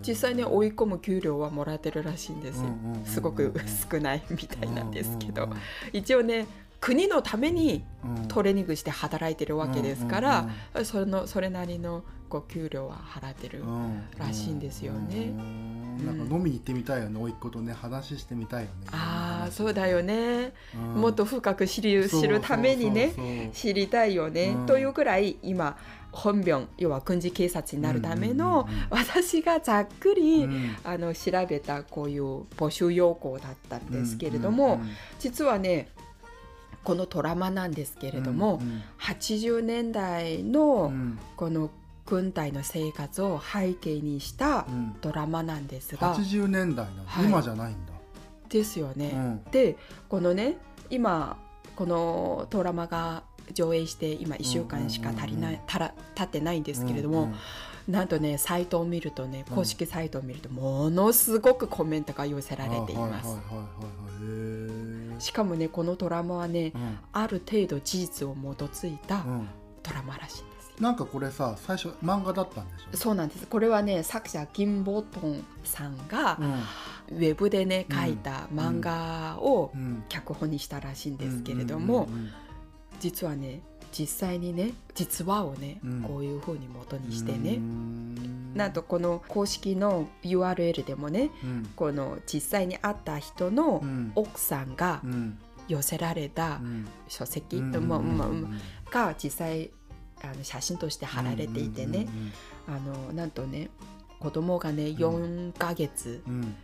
[0.07, 3.07] 実際ね追い込む給料はもらってるらしいんですようんうんうんうん。
[3.07, 3.55] すごく
[3.90, 5.59] 少ないみたいなんですけどうんうん、
[5.92, 6.46] 一応ね
[6.80, 8.28] 国のためにうん。
[8.28, 13.60] トレーニングして働いてるわけですから、うんそのそれなりのこう給料は払ってる。
[13.60, 14.04] うん。
[14.18, 15.16] らしいんですよね。
[15.16, 16.06] うん。
[16.06, 17.18] なんか飲みに行ってみたいよね。
[17.18, 18.74] 甥っ子とね話してみたいよね。
[18.92, 21.00] ああそうだよね、うん。
[21.00, 24.66] もっと深く知る知るためにね知りたいよね、うん。
[24.66, 25.76] というくらい今
[26.12, 30.76] 本病要は軍事警察になるための、私がざっくり、うん。
[30.84, 34.80] あの調べたこういう募集要項だったんですけれども、
[35.18, 35.88] 実はね
[36.87, 41.18] このトラマなんですけれども、うん80年代のうん。
[41.37, 41.70] この
[42.07, 44.96] 軍隊の生活を背景にしたうん。
[45.01, 47.25] ドラマなんですが、80年代なのはい。
[47.27, 47.92] 今じゃないんだ。
[48.49, 49.11] ですよね。
[49.14, 49.44] うん。
[49.51, 49.77] で
[50.09, 51.37] このね今
[51.75, 57.35] このドラマが上映して今1週間しか足りない、うんうんうんたら経ってないんですけれども、うん
[57.88, 59.55] なんとねサイトを見るとねうん。
[59.55, 63.37] 公式サイトを見るとものすごくコメントが寄せられています。
[65.18, 66.99] しかもねこのドラマはねえうん。
[67.12, 69.49] ある程度事実を基づいたうん。
[69.83, 70.72] ドラマらしいんですよ。
[70.81, 72.96] なんかこれさ最初漫画だったんでしょ？
[72.96, 73.46] そうなんです。
[73.46, 76.38] これはね作者金ボトンさんが
[77.09, 79.72] うウェブでね書いた漫画を
[80.09, 82.09] 脚本にしたらしいんですけれども、
[82.99, 83.62] 実はね
[83.98, 86.02] 実際にね実話をね、うん。
[86.02, 88.54] こういうふうに元にしてうね、ん。
[88.54, 91.70] なんとこの公式の URL でもねうん。
[91.76, 94.12] この実際に会った人のうん。
[94.14, 95.38] 奥さんがうん。
[95.68, 96.88] 寄せられたうん。
[97.09, 97.61] 書籍、
[98.90, 99.70] が実際
[100.22, 102.06] あの写真として貼られていてね、
[102.66, 103.68] あのなんとね
[104.26, 106.20] 子供がね4ヶ月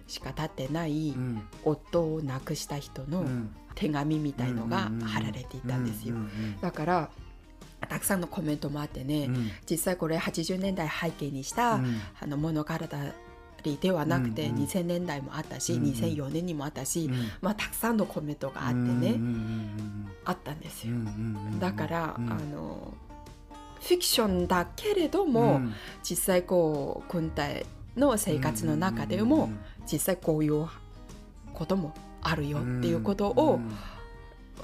[0.09, 1.43] しか経ってないうん。
[1.65, 3.55] 夫を亡くした人のうん。
[3.77, 6.17] 手紙みたいのが貼られていたんですよ。
[6.17, 6.19] う。
[6.19, 7.11] んだから
[7.89, 9.37] たくさんのコメントもあってね、うん。
[9.37, 12.01] うん実際これ80年代背景にした、うん。
[12.21, 12.75] あの物語
[13.81, 15.93] ではなくて、うんうん2000年代もあったし、うんうん。
[15.93, 17.29] 2004年にもあったし、うん。
[17.41, 19.21] まあ、たくさんのコメントがあってね、
[20.25, 20.95] あったんですよ。
[21.61, 22.33] だから、うん。
[22.33, 22.93] あの
[23.83, 25.75] フィクションだけれども、うん。
[26.03, 27.67] 実際こう軍隊
[27.97, 29.51] の生活の中でも、
[29.91, 30.67] 実際こういう
[31.53, 31.93] ことも
[32.23, 33.73] あるよっていうことを、うん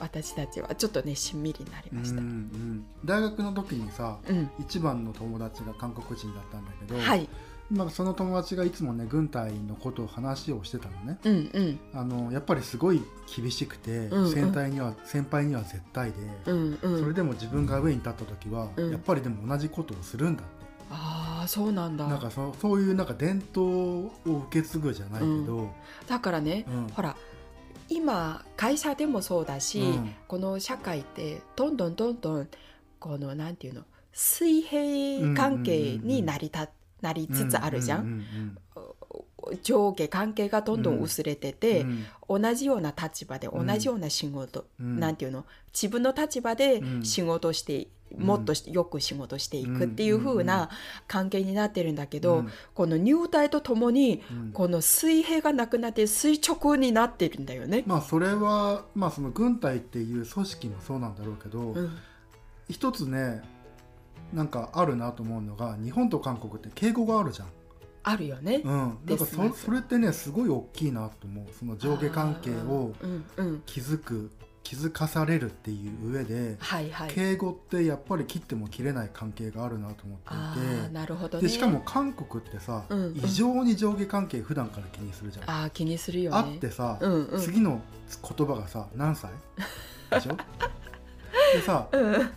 [0.00, 2.20] 私たちはちょっとねしんみりになりました。
[2.20, 2.86] うんうん。
[3.04, 4.50] 大学の時にさうん。
[4.60, 7.28] 一番の友達が韓国人だったんだけど、はい、
[7.70, 11.18] まあ、その友達がいつもね軍隊のことを話をしてたのね。
[11.24, 11.78] うんうん。
[11.92, 13.02] あのやっぱりすごい
[13.36, 14.32] 厳しくて、うんうん。
[14.32, 18.90] 先輩には先輩には絶対で、うんうん、それでも自分が上に立った時は、うん。
[18.90, 20.50] やっぱりでも同じことをするんだって、
[20.90, 22.06] ああそうなんだ。
[22.06, 25.70] なんかそそういうなんか伝統を受け継ぐじゃないけど、
[26.06, 26.88] だからね、うん。
[26.88, 27.16] ほら
[27.90, 30.14] 今会社でもそうだし、うん。
[30.26, 32.48] この社会ってどんどんどんどん
[32.98, 36.68] このなんていうの水平関係になりた、
[37.00, 38.24] なりつつあるじゃん。
[38.76, 38.80] う
[39.50, 45.00] う上下関係がどんどん薄れてて、うん同じような立場で同んじような仕事、うん。
[45.00, 45.46] なんていうの？
[45.72, 47.04] 自分の立場でうん。
[47.04, 48.22] 仕事して、ん。
[48.22, 50.68] もっとしよく仕事していくっていう風な
[51.06, 52.50] 関係になってるんだけど、うん。
[52.74, 54.52] この入隊とともにうん。
[54.52, 57.82] この水平がなくなって垂直になってるんだよね。
[57.86, 61.96] まあそれはまあその軍隊っていう組織もそうなんだろうけど、うん。
[62.68, 63.40] 一つね
[64.32, 67.48] なんかあるなと思うのが日本と韓国って敬語があるじゃん。
[68.04, 68.62] あるよね。
[68.64, 73.06] うん、だからそそれってねすごい大きいなと思うその上下関係をあー
[73.38, 77.10] うんうん、気づかされるっていう上で、はいはい。
[77.10, 81.42] 敬語ってやっぱり切っても切れない関係があるなと思あっていーなるほどて、ね。
[81.42, 85.50] でしかも韓国ってさ、うんうん異常に上下関係普段から気にするじゃん。
[85.50, 86.38] あー気にするよね。
[86.38, 87.80] あってさ、うんうん次の
[88.36, 89.30] 言葉がさ何歳？
[90.10, 90.36] でしょ？
[91.54, 92.30] でさうん、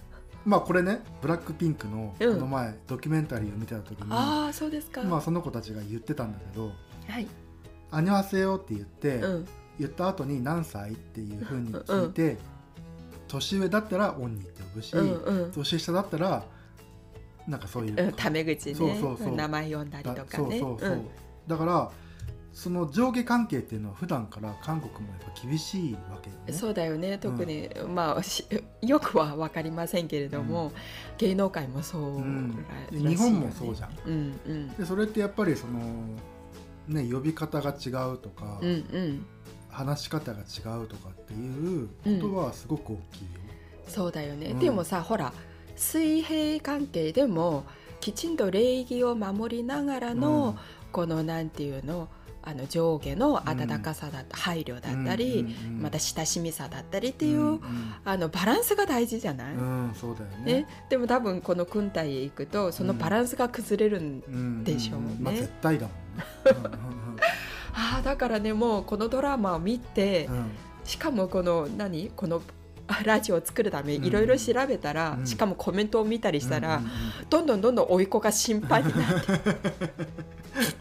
[0.46, 2.40] まあこれねブラックピンクのこうん。
[2.40, 5.04] の前、ドキュメンタリーを見てた時にああそうですか。
[5.04, 6.72] まあその子たちが言ってたんだけど
[7.08, 7.28] はい。
[7.92, 9.48] 「アニョハセヨ」って言って、うん。
[9.80, 12.38] 言った後に何歳っていうふうに聞いて、
[13.28, 15.52] 年上だったら「オンニ」って呼ぶし、うんうん。
[15.52, 16.44] 年下だったら
[17.48, 18.76] なんかそういう、うん、タメ口ね。
[18.76, 19.36] そうそうそう。
[19.36, 20.60] 名前読んだりとだかね。
[20.60, 21.08] そうそうそう、ん。
[21.48, 21.92] だから
[22.54, 26.54] その上下関係っていうのは普段から韓国もやっぱ厳しいわけよね。
[26.54, 27.18] そうだよね。
[27.18, 28.46] 特に、まあし
[28.82, 30.72] よくは分かりませんけれども、
[31.18, 32.66] 芸能界もそううん。
[32.92, 33.90] 日本もそうじゃん。
[34.06, 34.68] うんうん。
[34.70, 35.80] でそれってやっぱりその
[36.88, 39.26] ね呼び方が違うとか、うんうん。
[39.70, 40.44] 話し方が違
[40.84, 43.30] うとかっていうことはすごく大きいよ。
[43.88, 44.60] そうだよね、うん。
[44.60, 45.32] でもさほら
[45.78, 47.64] 水平関係でも
[48.02, 50.58] きちんと礼儀を守りながらの、
[50.92, 52.10] このなんていうの
[52.44, 57.62] あの上下の温かさだった、配慮だったり、また親しみさだったりっていう、うん
[58.04, 59.54] あのバランスが大事じゃない、
[60.00, 60.54] そうだよね。
[60.62, 65.18] ね。、でも多分この軍隊へ行くとそのバランスが崩れるん、うんでしょうね。
[65.20, 66.80] まあ絶対だもんね。
[67.74, 70.30] ああだからねもうこのドラマを見て、
[70.84, 72.12] しかもこの何？
[72.16, 72.42] この
[72.88, 74.06] あ ラジオを作るためうん。
[74.06, 75.26] いろいろ調べたら、うん。
[75.26, 76.82] しかもコメントを見たりしたら、
[77.30, 79.32] どんどんどんどん甥いっ子が心配になって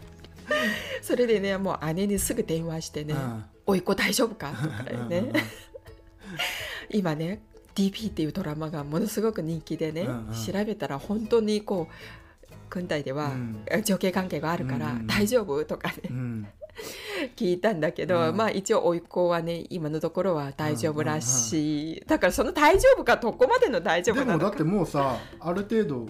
[1.03, 4.51] それでねもう姉にすぐ電話してねうん「甥いっ子大丈夫か?」
[4.85, 5.31] とかね。
[6.89, 7.41] 今ね
[7.75, 10.05] DP っていうドラマがものすごく人気でね、
[10.45, 11.93] 調べたら本当にこう
[12.69, 13.65] 軍隊ではうん。
[13.83, 15.63] 女系関係があるから大丈夫？
[15.65, 15.95] とかね。
[16.09, 16.47] うん。
[17.35, 18.35] 聞いたんだけど、うん。
[18.37, 24.37] まあ一応甥いっ子はね今のところは大丈夫らしい、だからその大丈夫かどこまでの大丈夫なのか。
[24.37, 26.07] でもだってもうさある程度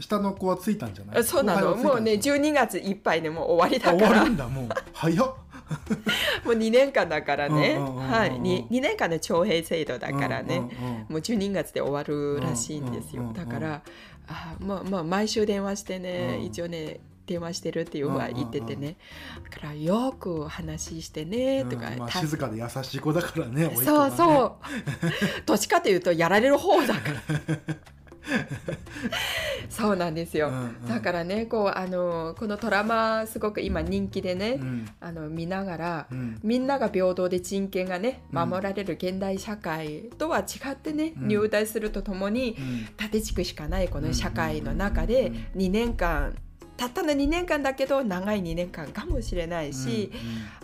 [0.00, 1.24] 下の子はついたんじゃない？
[1.24, 1.76] そうなの。
[1.76, 4.18] もうねんじゃない12月いっぱいでもう終わりだから。
[4.20, 5.34] わるんだもう早っ。
[6.44, 10.60] もう2年間だからね、はい、2, 2年間の徴兵制度だからね、
[11.08, 13.82] もう12月で終わるらしいんですよ、だから
[14.26, 16.44] あまあまあ毎週電話してね、うん。
[16.46, 18.96] 一応ね電話してるっていうのは言っててね、
[19.44, 24.52] だからよく話してねとか、うんまあ、た静かで優しい子だからね甥っ子そうそう。
[25.46, 27.74] どっちかというとやられる方だから
[29.68, 30.88] そうなんですよ、うんうん。
[30.88, 34.88] だからねこうあのこのドラマすごく今人気でね、うん。
[35.00, 36.38] あの見ながら、うん。
[36.42, 38.48] みんなが平等で人権がねうん。
[38.48, 41.28] 守られる現代社会とは違ってね、うん。
[41.28, 42.88] 入隊するとともにうん。
[42.96, 46.34] 縦軸しかないこの社会の中でうん2年間
[46.76, 50.10] たったの2年間だけど長い2年間かもしれないし、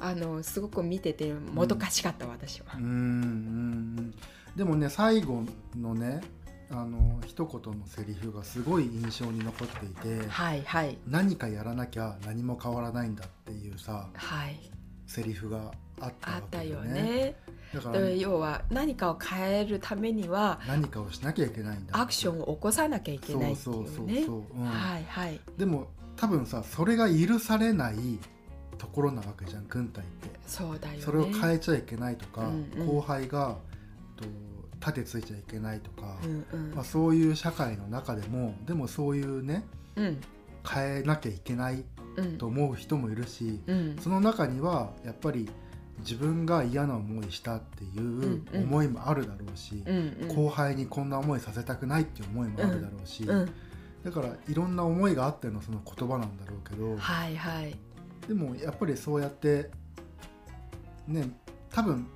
[0.01, 2.69] あのすごく見ててもどかしかった、私は。
[2.79, 2.85] うん。
[2.85, 2.93] うんう
[4.01, 4.15] ん。
[4.57, 5.43] でもね最後
[5.79, 6.23] のね
[6.71, 10.99] あの一言のセリフがすごい印象に残っていてはいはい。
[11.07, 14.59] 何かやらなきゃ何も変わらないんだっていうさはい。
[15.07, 16.13] セリフがあっ
[16.51, 17.03] たよね。
[17.03, 17.37] ね。
[17.75, 24.27] だからで要は何かを変えるためには何かをしなきゃいけないんだアクションを起こさなきゃいけないっていそうね。
[25.57, 27.97] でも多分さそれが許されない
[28.79, 30.31] ところなわけじゃん軍隊って。
[30.47, 31.03] そうだよね。
[31.03, 32.87] それを変えちゃいけないとか、うんうん。
[32.87, 33.57] 後輩が
[34.17, 34.25] と
[34.87, 36.75] 盾ついちゃいけないとか、うんうん。
[36.75, 39.65] まあ、そういう社会の中でもでもそういうね
[39.97, 40.21] うん。
[40.69, 41.85] 変えなきゃいけない
[42.17, 42.39] うん。
[42.39, 43.97] と思う人もいるし、うん。
[44.01, 45.49] その中にはやっぱり
[46.01, 48.63] 自分が嫌な思いしたっていううんうん。
[48.65, 50.35] 思いもあるだろうし、うんうん。
[50.35, 53.51] 後輩にこんな思いさせたくないっていう思いもあるだろうし、うん。
[54.05, 57.77] だからいろんな思いがあってのその言葉なんだろうけど、はいはい。
[58.29, 59.71] でもやっぱりそうやって
[61.07, 61.31] ね
[61.71, 62.07] 多分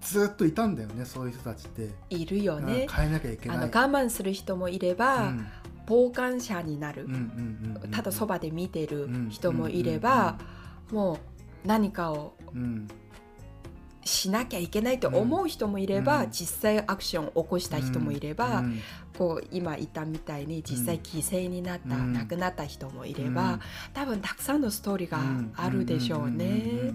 [0.00, 2.86] ずっといたんだよねそういう人たちって、いるようんね。
[2.90, 3.56] 変えなきゃいけない。
[3.58, 5.46] あの我慢する人もいれば、うん。
[5.88, 7.08] 傍観者になる、
[7.90, 10.38] ただそばで見てる人もいれば、
[10.90, 11.18] もう
[11.66, 12.88] 何かをうん
[14.04, 16.30] しなきゃいけないと思う人もいれば、うん。
[16.30, 18.80] 実際アクションを起こした人もいれば、うん。
[19.16, 22.12] こう今言ったみたいに実際犠牲になった、うん。
[22.12, 23.60] 亡くなった人もいれば、うん。
[23.92, 25.18] 多分たくさんのストーリーが
[25.56, 26.92] あるでしょうね。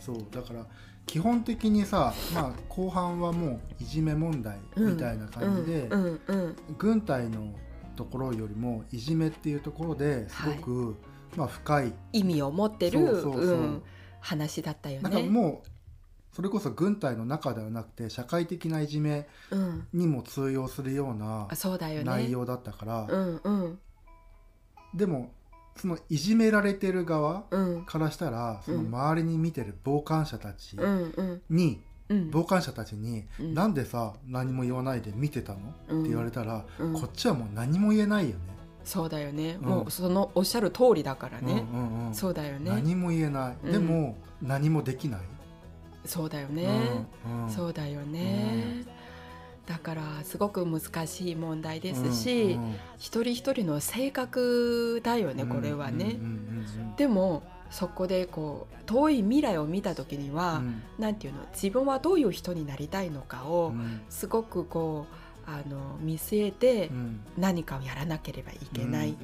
[0.00, 0.66] そうだから
[1.06, 7.54] 基本的にさ、まあ、後半はもういじめ問題みたいな感じで、うんうんうん軍隊の
[7.94, 10.96] ところよりもいじめっていうところですごく、
[11.34, 11.92] まあ、深い。
[12.12, 13.44] 意味を持ってるそうそうそう。
[13.46, 13.82] うん
[14.26, 15.28] 話だったよなんかね。
[15.28, 15.68] もう
[16.34, 22.04] それこそ軍隊の中ではなくて社会的ないじめうん、にも通用するようなあそうだよね。
[22.04, 23.78] 内容だったから、うんうん。
[24.94, 25.30] でも
[25.76, 27.84] そのいじめられてる側うん。
[27.84, 30.76] からしたらその周りに見てる傍観者たち
[31.50, 32.30] に、うん。
[32.30, 33.54] 傍観者たちに、うん。
[33.54, 35.58] なんでさ何も言わないで見てたの、
[35.88, 36.00] うん。
[36.00, 36.92] って言われたら、うん。
[36.94, 38.36] こっちはもう何も言えないよね。
[38.84, 39.68] そうだよね、うん。
[39.68, 41.64] もうそのおっしゃる通りだからね、
[42.12, 42.70] そうだよね。
[42.70, 43.72] 何も言えない、うん。
[43.72, 45.20] でも何もできない、
[46.04, 46.68] そうだよね、
[47.48, 48.84] そうだよね、
[49.66, 56.16] だからすごく難しい問題ですし、うんうん一人一人の性格だよねこれはね、
[56.96, 60.82] でもそこでこう遠い未来を見た時には、うん。
[60.98, 64.00] なんていうの自分はどういう人になりたいのかをうん。
[64.08, 65.06] すごくこ
[65.46, 67.20] うあの見据えてうん。
[67.36, 69.10] 何かをやらなければいけない。
[69.10, 69.14] っ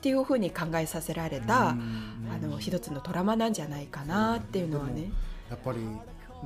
[0.00, 2.28] ていうふうに考えさせられうんた、うん。
[2.30, 5.10] あの一つのトラウマなんじゃないかなっていうのはね。
[5.48, 5.78] やっぱり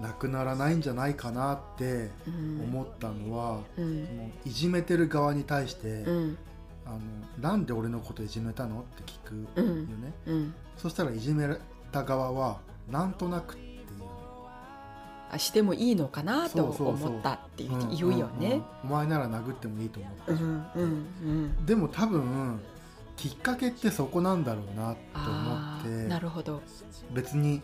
[0.01, 2.61] なくならないんじゃないかなってうん。
[2.65, 4.07] 思ったのは、うん。
[4.07, 6.39] そのいじめてる側に対して、うん。
[6.87, 6.99] あの
[7.41, 10.31] なんで俺のこといじめたのって聞くうよね、ん。
[10.31, 10.55] うん。
[10.77, 11.49] そしたらいじめ
[11.93, 12.61] た側は
[12.91, 13.71] なんとなくっていう。
[15.33, 18.63] あしてもいいのかなと思ったって言うよね。
[18.83, 20.13] お前なら殴ってもいいと思っ
[21.61, 22.61] たでも多分
[23.17, 26.09] きっかけってそこなんだろうなと思って。
[26.09, 26.61] なるほど。
[27.13, 27.63] 別に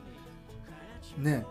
[1.19, 1.45] ね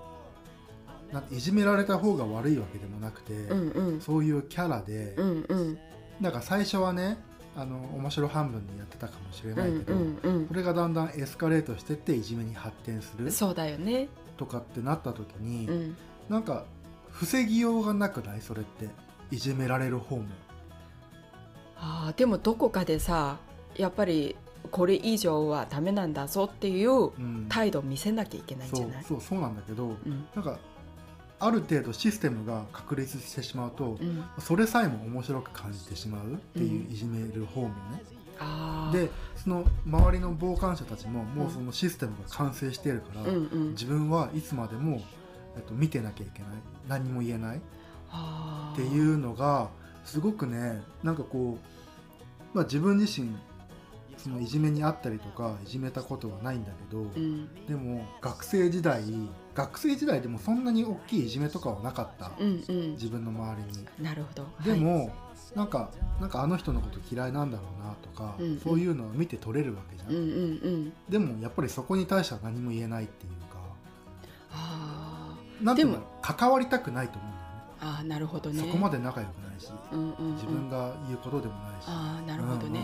[1.11, 4.01] なんいじめられた方が悪いわけでもなくて、うんうん。
[4.01, 5.79] そういうキャラで、うんうん。
[6.19, 7.17] なんか最初はね
[7.55, 10.47] あの面白半分でやってたかもしれうないけど、んうんうん。
[10.47, 14.07] それがだんだんエスカレートしてっていじめに発展するそうだよね。
[14.37, 15.97] とかってなった時に、うん。
[16.27, 16.65] なんか
[17.11, 18.89] 防ぎようがなくないそれって
[19.31, 20.25] いじめられる方も。
[21.77, 23.37] あーでもどこかでさ
[23.75, 24.35] やっぱり
[24.71, 27.45] これ以上はダメなんだぞっていううん。
[27.47, 29.03] 態度を見せなきゃいけないんじゃない？
[29.03, 30.27] そうそうなんだけど、うん。
[30.35, 30.57] なんか
[31.39, 34.23] ある程度システムが確立してしまうと、うん。
[34.39, 36.93] それさえも面白く感じてしまうっていううん。
[36.93, 38.03] いじめる方もね、
[38.39, 39.05] あー。
[39.05, 43.69] でその周りの傍観者たちももうそのシステムが完成しているから、うんうん。
[43.71, 45.01] 自分はいつまでも、
[45.55, 46.51] えっと、見てなきゃいけない。
[46.87, 47.57] 何も言えない。
[47.57, 49.69] っていうのが
[50.05, 51.57] すごくねなんかこ
[52.53, 53.35] う、まあ、自分自身
[54.17, 57.65] そのいじめにあったりとかいじめたことはないんだけど、うん。
[57.65, 59.03] でも学生時代
[59.55, 62.91] 学生時代でもそんなに大きいいじめとかはなかった、うんうん。
[62.91, 63.85] 自分の周りに。
[64.01, 64.45] なるほど。
[64.63, 65.13] でも、
[65.55, 65.89] なんか
[66.19, 68.59] なんかあの人のこと嫌いなんだろうなとか、うんうん。
[68.59, 70.93] そういうのを見て取れるわけじゃん、はい、うんうんうん。
[71.09, 73.59] でもやっぱりそこに対しては何も言えないっていうか。
[74.51, 76.05] あなんていうのでも。
[76.21, 77.49] 関わりたくないと思うんだよね。
[77.81, 78.59] ーあーなるほどね。
[78.59, 80.33] そこまで仲良くないし、うんうんうん。
[80.33, 82.83] 自分が言うことでもないし、ああなるほどね、うんうんうん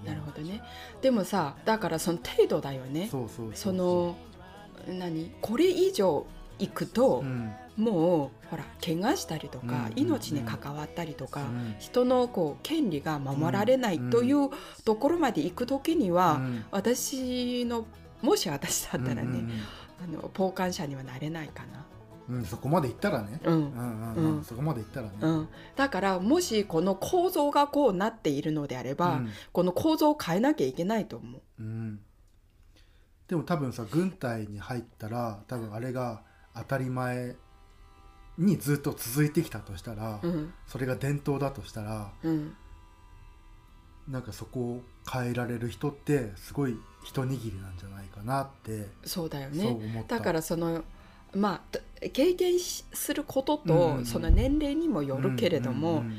[0.00, 0.60] うんなるほどね。
[1.00, 3.08] でもさだからその程度だよね。
[3.10, 3.56] そうそうそう。
[3.56, 4.14] その
[4.88, 5.32] 何？
[5.40, 6.26] これ以上
[6.58, 7.52] いくとう、ん。
[7.76, 11.74] もうほら怪我したりとか、命に関わったりとか、うん。
[11.78, 14.50] 人のこう権利が守られないという
[14.84, 16.64] ところまで行く時には、うん。
[16.70, 17.86] 私の
[18.20, 19.50] もし私だったらね、うん
[20.04, 21.78] あの傍観者にはなれないかな。
[22.28, 23.54] うんうんそこまで行ったらね、うん。
[23.54, 24.36] うんうんうん。
[24.36, 24.44] うん。
[24.44, 29.30] そこまで行ったらね、うん、だからもしこの構造がこうなっているのであれば、うん。
[29.52, 31.42] この構造を変えなきゃいけないと思う。
[31.58, 32.00] うん
[33.28, 36.22] でも多分さ軍隊に入ったら多分あれが
[36.54, 37.36] 当たり前
[38.38, 40.52] にずっと続いてきたとしたら、うん。
[40.66, 42.54] それが伝統だとしたらうん。
[44.08, 50.04] なんかそこを変えられる人ってすごい一握りなんじゃないかなって、そうだよね。
[50.08, 50.82] だからその
[51.34, 54.06] まあ経験しすることと、うんうん。
[54.06, 56.18] その年齢にもよるけれども、うん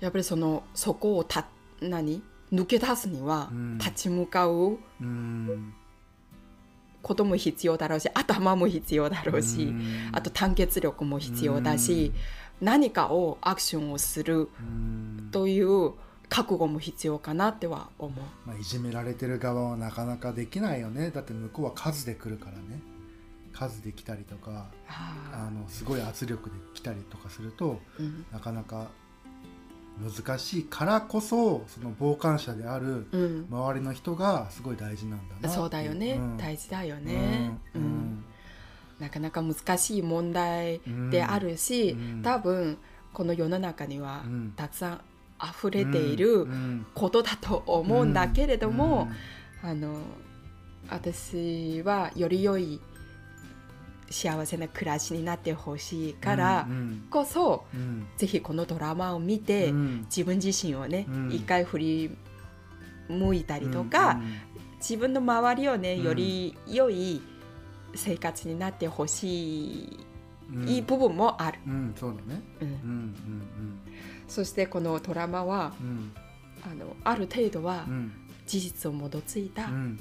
[0.00, 1.46] やっぱりそのそこをた
[1.82, 2.22] 何？
[2.50, 3.78] 抜け出すにはうん。
[3.78, 5.74] 立ち向かううんうん
[7.02, 10.10] ことも必要だろうし頭も必要だろうし、うん。
[10.12, 12.12] あと団結力も必要だし、
[12.60, 15.28] 何かをアクションをするうん。
[15.32, 15.92] という
[16.28, 18.24] 覚悟も必要かなっては思う。
[18.46, 21.10] まあ、いじめられてる側はなかなかできないよね。
[21.10, 22.80] だって向こうは数で来るからね。
[23.52, 28.26] 数で来たりとかああのすごい圧力で来たりとかするとーうん。
[28.32, 28.88] なかなか
[30.00, 33.46] 難しいからこそその傍観者であるうん。
[33.50, 36.36] 周りの人がすごい大事なんだなっていそうだよね、うん。
[36.36, 37.52] 大事だよね。
[37.74, 37.84] ううん。
[37.84, 38.24] ん。
[38.98, 40.80] なかなか難しい問題
[41.10, 42.22] であるし、うん。
[42.22, 42.78] 多分
[43.12, 44.52] この世の中にはうん。
[44.56, 45.00] たくさん
[45.42, 46.86] 溢れているうん。
[46.94, 49.08] ことだと思うんだけれども、
[49.62, 49.70] うん。
[49.70, 50.00] あの
[50.88, 52.80] 私はより良い
[54.10, 58.06] 幸せな暮らしになってほしいからうんこそ、うん。
[58.16, 60.00] ぜひこのドラマを見て、うん。
[60.02, 61.32] 自分自身をね、うん。
[61.32, 62.16] 一回振り
[63.08, 64.20] 向いたりとか、
[64.78, 66.02] 自分の周りをねうん。
[66.02, 67.22] より良い
[67.94, 70.06] 生活になってほしい、
[70.52, 70.68] うん。
[70.68, 72.42] いい部分もある、うんそうだね。
[72.60, 72.68] うん。
[72.68, 73.80] うんうん
[74.26, 76.12] そしてこのドラマはうん。
[76.62, 78.12] あのある程度はうん。
[78.46, 80.00] 事実を基づいたフうん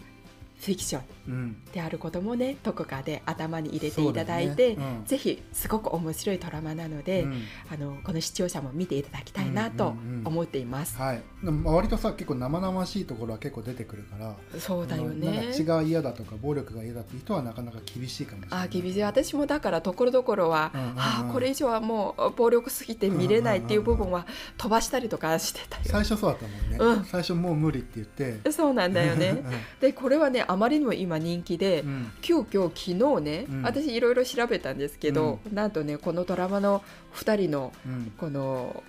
[0.68, 1.58] ィクションうん。
[1.74, 5.04] であることもねどこかで頭に入れていただいて、うん。
[5.06, 7.42] ぜひすごく面白いドラマなので、うん。
[7.72, 10.28] あのこの視聴者も見ていただきたいなとうんうんうん。
[10.28, 10.98] 思っています。
[10.98, 11.22] はい。
[11.44, 15.48] でも割とさ結構生々しいところは結構出てくるからそうだよね。
[15.48, 18.66] か血が嫌だとか暴力が嫌だって人はなかなか厳しいかもしれない。
[18.66, 19.02] あ厳しい。
[19.02, 20.96] 私もだからところどころは、うんうんうん。
[20.98, 24.26] あこれ以上はもう暴力すぎて見れないっていう部分は
[24.58, 27.06] 飛ばしたりとかしてたよ、最初そうだったもんね、うん。
[27.06, 28.52] 最初もう無理って言って。
[28.52, 29.44] そうなんだよね。
[29.80, 32.12] でこれはねあまりにも今人気で、うん。
[32.22, 33.62] 急遽昨日ね、うん。
[33.62, 36.84] 私いろいろ調べたんですけど、なんとねこのドラマの
[37.14, 38.12] 2人のうん。
[38.18, 38.84] この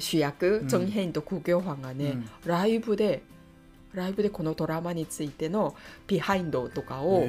[0.00, 0.68] 主役、うん。
[0.68, 2.30] チョン・ヘインとク・ギョファンがね、うん。
[2.44, 3.22] ライブで
[3.94, 5.76] ライブでこのドラマについての
[6.08, 7.24] ビハインドとかを、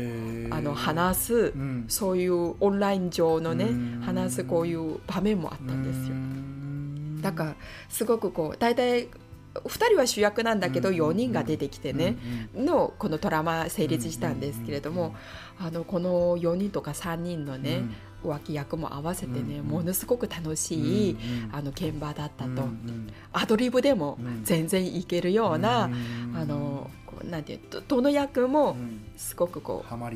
[0.50, 1.86] あの話す、うん。
[1.88, 3.68] そういうオンライン上のね、う
[4.00, 4.02] ん。
[4.04, 6.16] 話すこういう場面もあったんですよ。
[6.16, 7.56] よだから
[7.90, 9.10] すごくこう大体
[9.56, 12.18] 2人は主役なんだけどうん4人が出てきてね、
[12.56, 15.16] のこのドラマ成立したんですけれども、
[15.60, 17.84] あのこの4人とか3人のね、
[18.24, 21.18] 脇役も合わせてね、うんものすごく楽しい、
[21.52, 26.90] あの現場だったと、うんアドリブでもうん全然いけるような、うんあの
[27.24, 29.02] なんていうどどの役もうん。
[29.18, 30.10] すごくこうハマ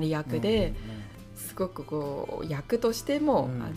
[0.00, 0.74] り役で、
[1.34, 3.62] すごくこう役としても、うん。
[3.62, 3.72] あの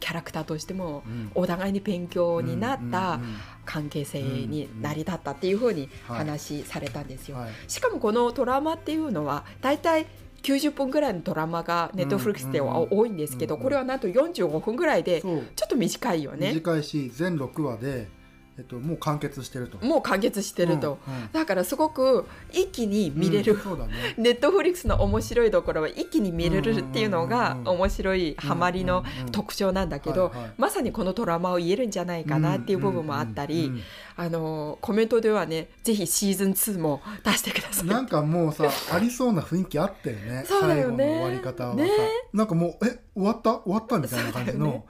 [0.00, 1.02] キャラクターとしても
[1.34, 3.20] お互いに勉強になった
[3.64, 7.36] 関係性に成り立ったっていうふうにはい話されたんですよ。
[7.36, 7.50] はい。
[7.68, 10.06] しかもこのドラマっていうのは大体
[10.42, 16.48] 90分ぐらいのドラマがネットフリックスでは多いんですけど、これはなんと45分ぐらいでちょっと短いよね。
[16.48, 18.08] 短いし全6話で、
[18.56, 19.84] えっと、もう完結してると。
[19.84, 21.32] もう完結してると、うんうん。
[21.32, 24.14] だからすごく一気に見れる、うんそうだね。
[24.16, 33.72] ネットフリックスの面白いところは一気に見れるっていうのが面白いハマりの特徴なんだけど、まさにこのドラマを言えるんじゃないかなっていう部分もあったり、
[34.16, 37.88] あのコメントではねぜひシーズン2も出してください。
[37.88, 41.04] なんかもうさありそうな雰囲気あったよねそうだよね。
[41.04, 41.90] 最後の終わり方はさ、ね。
[42.32, 44.84] なんかもうえ終わった終わったみたいな感じの、そうだよ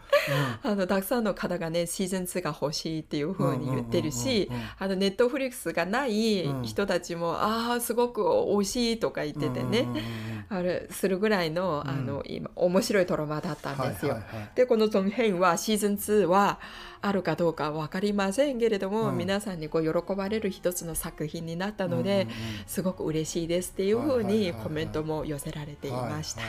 [0.63, 4.51] あのたくさんの方がねシーズン2が欲しいっていうふうに言ってるし
[4.81, 11.91] ネットフリックスがない人たちも、ああすごく美味しいとか言っててね、うんうんうんうんあれするぐらいの,、うん。
[11.91, 14.19] あの今面白いドラマだったんですよ。
[14.55, 16.61] でこのゾンヘンはシーズン2は
[17.01, 19.17] あるかどうか分かりませんけれども、うん。
[19.17, 22.35] 皆さんにこう喜ばれる一つの作品になったので、うんうんうん。
[22.67, 26.43] すごく嬉しいですっていうふうにコメントも寄せられていました。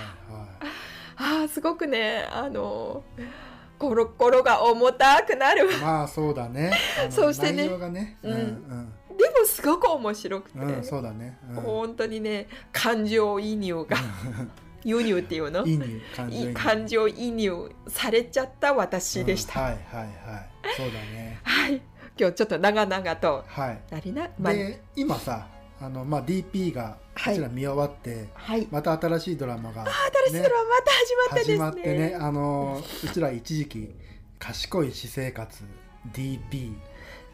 [1.15, 3.03] はいはいはいああすごくねあの
[3.77, 6.71] 心が重たくなるまあそうだね。
[7.09, 7.67] そしてね。
[7.89, 8.17] ね。
[8.23, 8.31] うん。
[8.33, 13.95] うんでもすごく面白くて、うん、うん、そうだね、うん、本当にね感情移入が
[14.83, 15.63] 輸入っていうの？
[16.53, 17.71] 感情移入。
[17.87, 19.59] されちゃった私でした。
[19.59, 20.09] はいはいはい。
[20.75, 21.39] そうだね。
[21.43, 21.81] はい。
[22.19, 23.45] 今日ちょっと長々と。
[23.47, 23.81] はい。
[23.89, 24.53] なりな、まあ。
[24.53, 25.47] で今さ
[25.85, 28.67] あの、まあ、DP がこちら見終わって、はい。
[28.71, 29.85] また新しいドラマが、
[30.29, 31.57] 新しいドラマまた始まったですね。
[31.57, 33.93] 始まってねあのうちら一時期
[34.39, 35.63] 「賢い私生活
[36.11, 36.73] DP」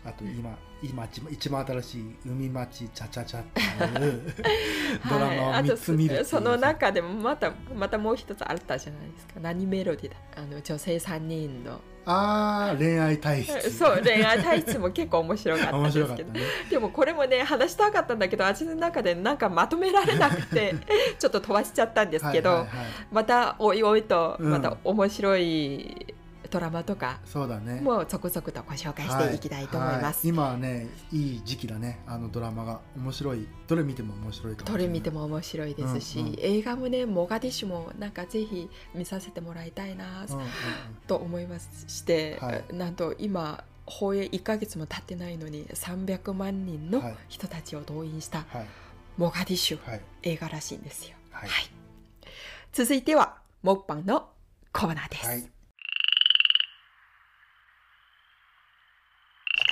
[0.04, 4.34] あと今今一番一番新しい「海町チャチャチャ」っていう
[5.10, 9.39] ドラマをはい3つ見るっていその中でもまたまたもう一つあったじゃないですか。
[9.39, 13.72] 何メロディーだあの女性3人のあー恋愛体質。
[13.78, 16.34] そう恋愛体質も結構面白かったですけど。
[16.34, 16.41] ね。
[16.70, 20.76] でもこれもね話したかったんだけど味の中でなんかまとめられなくて
[21.20, 22.86] ちょっと飛ばしちゃったんですけど、はいはいはい。
[23.12, 24.52] またおいおいとうん。
[24.52, 26.16] また面白い
[26.52, 27.80] ドラマとかそうだね。
[27.82, 30.28] も続々とご紹介していきたいと思います。
[30.30, 32.02] はは今はねいい時期だね。
[32.06, 36.36] あのドラマが面白いどれ見ても面白いどれ見ても面白いですし、うんうん。
[36.39, 40.47] 映画もねモガディッシュもなんかぜひ見させてもらいたいなうんうんうん。
[41.08, 42.64] と思いまして、はい。
[42.74, 47.16] なんと今放映1ヶ月も経ってないのに300万人のはい。
[47.30, 48.68] 人たちを動員したはい。
[49.18, 50.02] モガディッシュはい。
[50.24, 51.16] 映画らしいんですよ。
[51.32, 51.49] はい。
[52.74, 54.30] 続いてはモッパンの
[54.74, 55.61] コーナーです。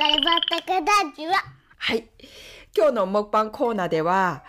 [0.09, 1.33] い光ばったけだちは
[1.77, 2.07] はい。
[2.75, 4.43] 今日のモッパンコーナーでは、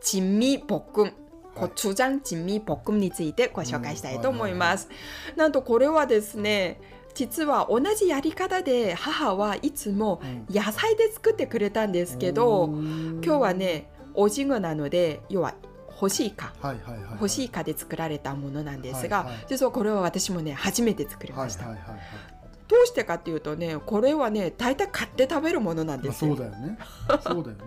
[0.00, 1.12] 珍味ボックン。
[1.54, 4.88] コチュジャン珍味볶음についてご紹介したいと思います。
[5.36, 6.80] なんとこれはですね、
[7.14, 15.54] 実は同じやり方で母はいつもうん野菜で作ってくれたんですけど、今今日はね、おじぐなので、要は
[15.86, 16.52] 干しイカ。
[16.60, 22.33] はいはいはい干しイカで作られたものなんですが、はいはい実はこれは私もね初めて作りはいました、はいはいはい
[22.68, 26.78] どうしてかっていうとねこれはね大体買って食べるものなんでまあすよ、そうだよね。
[27.22, 27.64] そうだよね。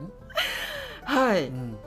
[1.03, 1.77] はい、うん。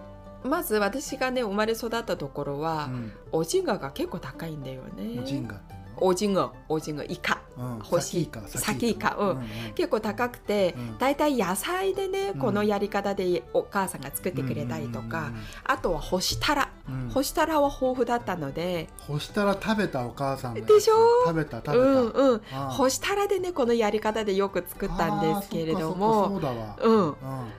[0.44, 3.12] まず私がね生まれ育ったところは、うん。
[3.32, 5.20] おじがが結構高いんだよね。
[5.20, 5.60] おジンガっ
[6.00, 7.40] おじがおじがイカ。
[7.58, 7.78] うん。
[7.80, 8.86] 干しサキイカサキ
[9.18, 9.28] うん。
[9.30, 10.98] うん結構高くて、うん。
[10.98, 12.40] 大体野菜でねうん。
[12.40, 15.32] このやり方でお母さんが作ってくれたりとか、
[15.64, 16.70] あとは干したら。
[17.14, 20.94] 干したらは豊富だったので、干したら食べたお母さんでしょ？
[21.26, 22.40] 食べた食べた、うんうん。
[22.40, 26.40] 干したらでねこのやり方でよく作ったんですけれども。
[26.82, 27.10] うん。
[27.10, 27.16] う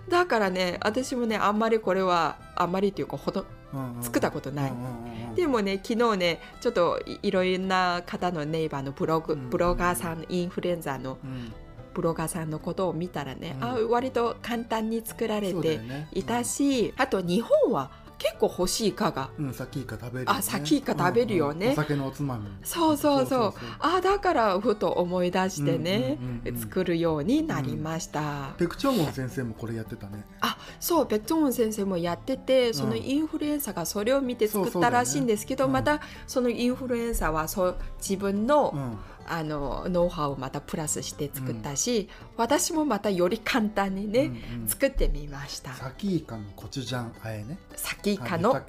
[0.10, 3.61] だからね私もねあんまりこれはあんまりっていうかほどんうんうん
[4.02, 4.72] 作ったことない。
[4.72, 5.36] うんうんうんうん。
[5.36, 9.50] でもね昨日ねちょっといいろいろな方のネイバーのブログうん。
[9.50, 11.54] ブロガーさんインフルエンザのうん。
[11.94, 13.64] ブロガーさんのことを見たらね、うん。
[13.64, 16.08] あ割と簡単に作られてそうだよね。
[16.14, 17.92] いたし、あと日本は
[18.22, 19.32] 結構欲しいかが。
[19.40, 21.66] うん、サキイカ食べるよね、あサキイカ食べるよね。
[21.66, 22.48] うんうんお酒のおつまみ。
[22.64, 23.54] そうそうそう。
[23.80, 26.62] あだからふと思い出してね、うんうんうんうん。
[26.62, 28.54] 作るようになりました。
[28.60, 30.24] ペクチョンゴン先生もこれやってたね。
[30.42, 38.98] あそうベッドンウン先生もやっててそのうんインフルエンサがそれを見て作ったらしいんですけど、うんまたそのインフルエンサはそう自分の,、うん
[39.32, 44.68] あのノウハウをまたプラスして作ったし、私もまたより簡単にね、うんうん。
[44.68, 45.74] 作ってみました。
[45.74, 47.58] サキイカのコチュジャンあえね。
[47.76, 48.60] サキイカあのコ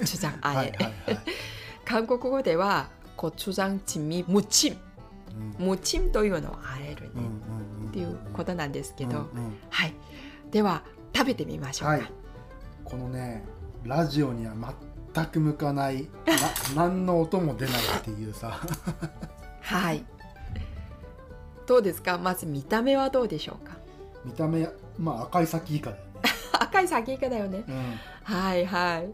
[0.00, 0.72] チュジャン あえ、
[1.86, 4.78] 韓国語ではコチュジャンチミムチン。
[5.58, 5.66] うん。
[5.68, 9.56] ムチンというのをあえるね、うんうんうんっていうことなんですけど、うんうん。
[9.70, 9.94] はい。
[10.50, 10.82] では
[11.14, 11.92] 食べてみましょうか。
[11.94, 12.12] はい。
[12.84, 13.44] このね
[13.84, 14.54] ラジオには
[15.14, 16.08] 全く向かない
[16.74, 18.60] な何の音も出ないっていうさ
[19.62, 20.04] はい。
[21.66, 22.18] どうですか？
[22.18, 23.76] まず見た目はどうでしょうか？
[24.24, 26.10] 見た目まあ赤いサキイカだよね、
[26.60, 27.64] 赤い先イカだよね。
[27.66, 27.74] うん、
[28.24, 29.08] はいはい。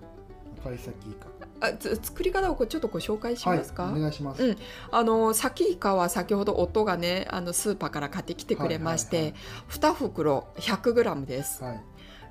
[0.61, 1.29] 赤いサキイカ
[1.61, 3.85] あつ作り方をこうちょっとご紹介しますか？
[3.85, 4.57] はいお願いします、うん
[4.91, 9.35] あのサキイカは先ほど夫がねあのスーパーから買ってきてくれまして、はいはい
[9.69, 11.63] 2袋 100g です。
[11.63, 11.81] はい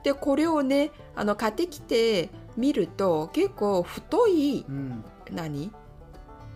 [0.04, 5.72] でこれをねあの買ってきて見ると結構太いうん何？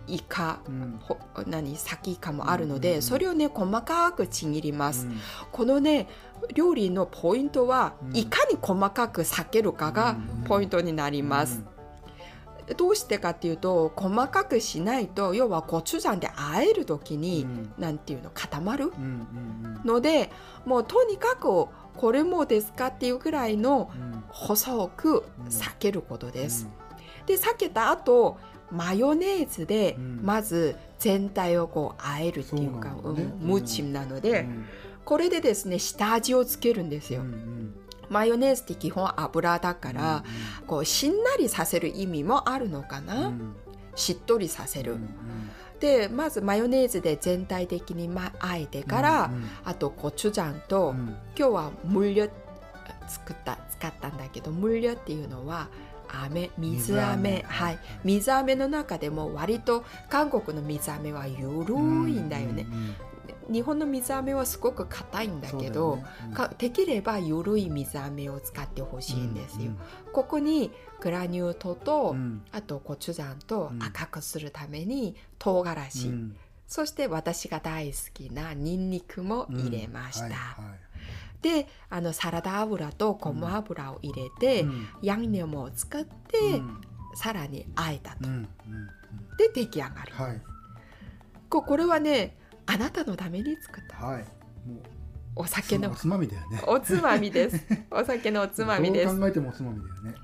[0.06, 0.98] イカうん。
[1.00, 5.06] ほ何サキイカもあるので、うんうんうんそれをね細かくちぎります。
[5.06, 5.20] うん。
[5.50, 6.08] このね
[6.54, 8.16] 料理のポイントは、うん。
[8.16, 11.64] いかに細かく裂けるかがうんポイントになります。
[12.76, 17.72] どうしてかっていうと細かくしないと要はコチュジャンで和える時うんに、うん。
[17.78, 18.92] なんていうの固まる
[19.84, 20.30] ので
[20.64, 24.24] もうとにかくこれもですかっていうぐらいのうん。
[24.28, 25.44] 細くうん。
[25.46, 26.68] 裂けることです。
[27.26, 28.38] で裂けた後
[28.72, 30.20] マヨネーズでうん。
[30.22, 34.64] まず全体をこう和えるっていうか、そうなんムチムなのうで、ん。
[35.04, 37.20] これでですね下味をつけるんですよ。
[37.20, 37.74] うんうん。
[38.08, 40.24] マヨネーズって基本油だから、
[40.66, 43.56] こうしんなりさせる意味もあるのかうんな、うん。
[43.94, 45.08] しっとりさせる、うん
[45.80, 49.44] でまずマヨネーズで全体的にまあえてから、うん。
[49.64, 51.16] あとコチュジャンと、うん。
[51.36, 52.30] 今日はムリョ
[53.08, 55.68] 作った使ったんだけどムリョっていうのは
[56.12, 57.78] 飴水飴はい。
[58.04, 61.74] 水飴の中でも割と韓国の水飴は緩
[62.08, 62.94] いんだよね、うんうん
[63.50, 66.04] 日本の水飴はすごく硬いんだけどね。
[66.28, 66.32] うん。
[66.32, 69.78] かできれば緩い水飴を使ってほしいんですよ、うん
[70.12, 72.42] ここにグラニュー糖と、うん。
[72.52, 73.82] あとコチュジャンとうん。
[73.82, 76.36] 赤くするために唐辛子、うん。
[76.66, 80.81] そして私が大好きなニンニクも入れました、はいはい
[81.42, 84.88] であのサラダ油とごま油を入れて、うん。
[85.02, 86.80] ヤンニョムを使って、うん。
[87.14, 88.28] さらにあえたと、
[89.36, 90.40] で出来上がる、はい。
[91.48, 94.06] ここれはねあなたのために作った。
[94.06, 94.22] はい。
[94.66, 94.80] もう
[95.34, 95.90] お酒の。
[95.90, 96.62] おつまみだよね。
[96.66, 97.66] おつまみです。
[97.90, 99.18] お酒のおつまみです。
[99.18, 100.14] 考えてもおつまみだよね。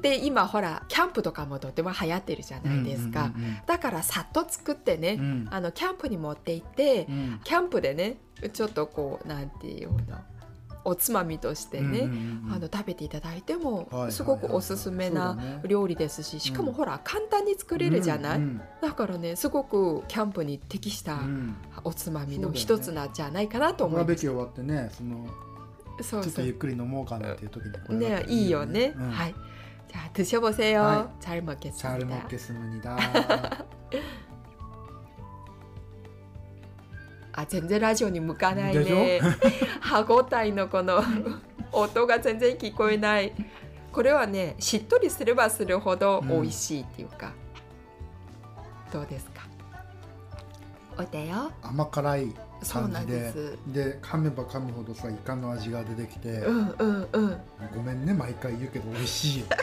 [0.00, 3.32] で今ほらキャンプとかもとても流行ってるじゃないですか、
[3.66, 5.48] だからさっと作ってね、うん。
[5.50, 7.40] あのキャンプに持って行って、うん。
[7.44, 8.18] キャンプでね
[8.52, 10.18] ちょっとこうなんていうの
[10.85, 21.55] おつまみとしてね、うんうんうんあの食べていただいてもはいはいすごくおすすめそうだなね料理ですししかもうんほら簡単に作れるじゃない、うんだからねすごくキャンプに適したうん
[21.85, 24.07] おつまみのそうだよね一つなんじゃないかなと思います。
[24.07, 25.25] バーベキュー終わってねその
[26.01, 28.93] そうそうちょっとゆっくり飲もうかなっていう時にこれだねといいよね。
[28.97, 29.35] うんはい。
[29.87, 30.81] じゃあ드셔보세요。
[30.81, 32.27] は 잘 먹겠습 잘 니다。
[32.27, 33.65] 먹겠습니다
[37.40, 39.20] あ全然ラジオに向かないね。
[39.80, 41.02] 歯ごたえのこの
[41.70, 43.32] 音が全然聞こえない。
[43.92, 47.32] これはねしっとりすればするほど美味しいっていうか、
[48.92, 49.42] どうですか？
[50.98, 51.52] おいでよ。
[51.62, 53.32] 甘辛いそうなん感じで
[53.68, 57.36] で噛めば噛むほどさイカの味が出てきて、うんうんうん。
[57.72, 59.46] ごめんね毎回言うけど美味しいよ。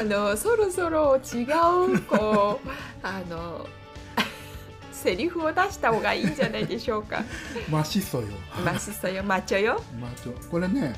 [0.00, 2.68] あのそろそろ違うこう
[3.02, 3.66] あの
[4.98, 7.22] セリフを出した方がいいんじゃないでしょうか。
[7.70, 8.26] マシソよ。
[8.64, 9.22] マシソよ。
[9.22, 9.80] マッチョよ。
[10.00, 10.48] マチョ。
[10.48, 10.94] これね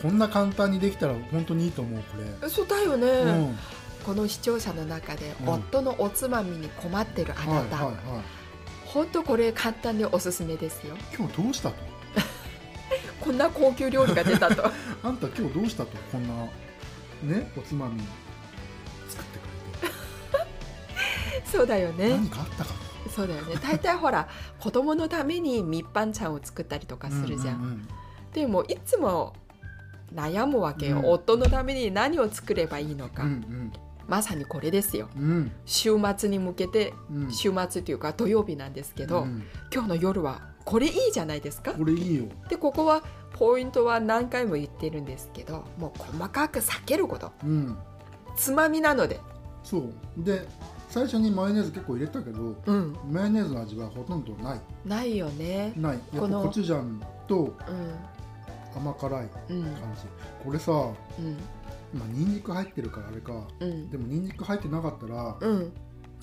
[0.00, 2.00] こんな簡単にできたら本当にいいと思う
[2.40, 3.58] こそうだよね、れ、うん。
[4.04, 5.48] この視聴者の中で、うん。
[5.48, 7.96] 夫のおつまみに困ってるあはいなた、はいはい。
[8.86, 10.96] 本当これ簡単でおすすめですよ。
[11.16, 11.76] 今日どうしたと？
[13.20, 14.64] こんな高級料理が出たと。
[15.02, 15.96] あんた今日どうしたと？
[16.10, 16.34] こんな
[17.22, 18.02] ねおつまみ
[21.44, 22.10] そうだよね。
[22.10, 22.70] 何かあったか。
[23.14, 23.56] そうだよね。
[23.62, 24.28] 大体ほら
[24.58, 27.78] 子供のためにみっぱんちゃんを作ったりとかなするじゃん,、うう
[28.32, 29.34] でもいつも
[30.14, 31.06] 悩むわけよ、うん。
[31.10, 33.72] 夫のために何を作ればいいのか、うん
[34.08, 35.08] まさにこれですよ。
[35.16, 35.22] うん。
[35.22, 37.32] うん週末に向けてうん。
[37.32, 39.44] 週末というか土曜日なんですけど、うん。
[39.72, 41.72] 今日の夜はこれいいじゃないですか。
[41.72, 42.24] これいいよ。
[42.48, 43.02] でここは
[43.32, 47.32] ポイントは何回も言ってるんですけどもう細かく避けること。
[47.44, 47.78] うん。
[48.36, 49.20] つまみなので。
[49.62, 49.92] そう。
[50.18, 50.46] で
[50.91, 57.53] 最初にマヨネーズ結構入れたけどうんマヨネーズの味はほとんどないないよねないやっぱこのコチュジャンとう
[58.75, 60.01] 甘辛いんうん感じ
[60.43, 60.75] これさう
[61.21, 61.37] ん
[61.97, 65.73] まあニンニク入ってるからあれかうんでもニンニク入ってなかったらうん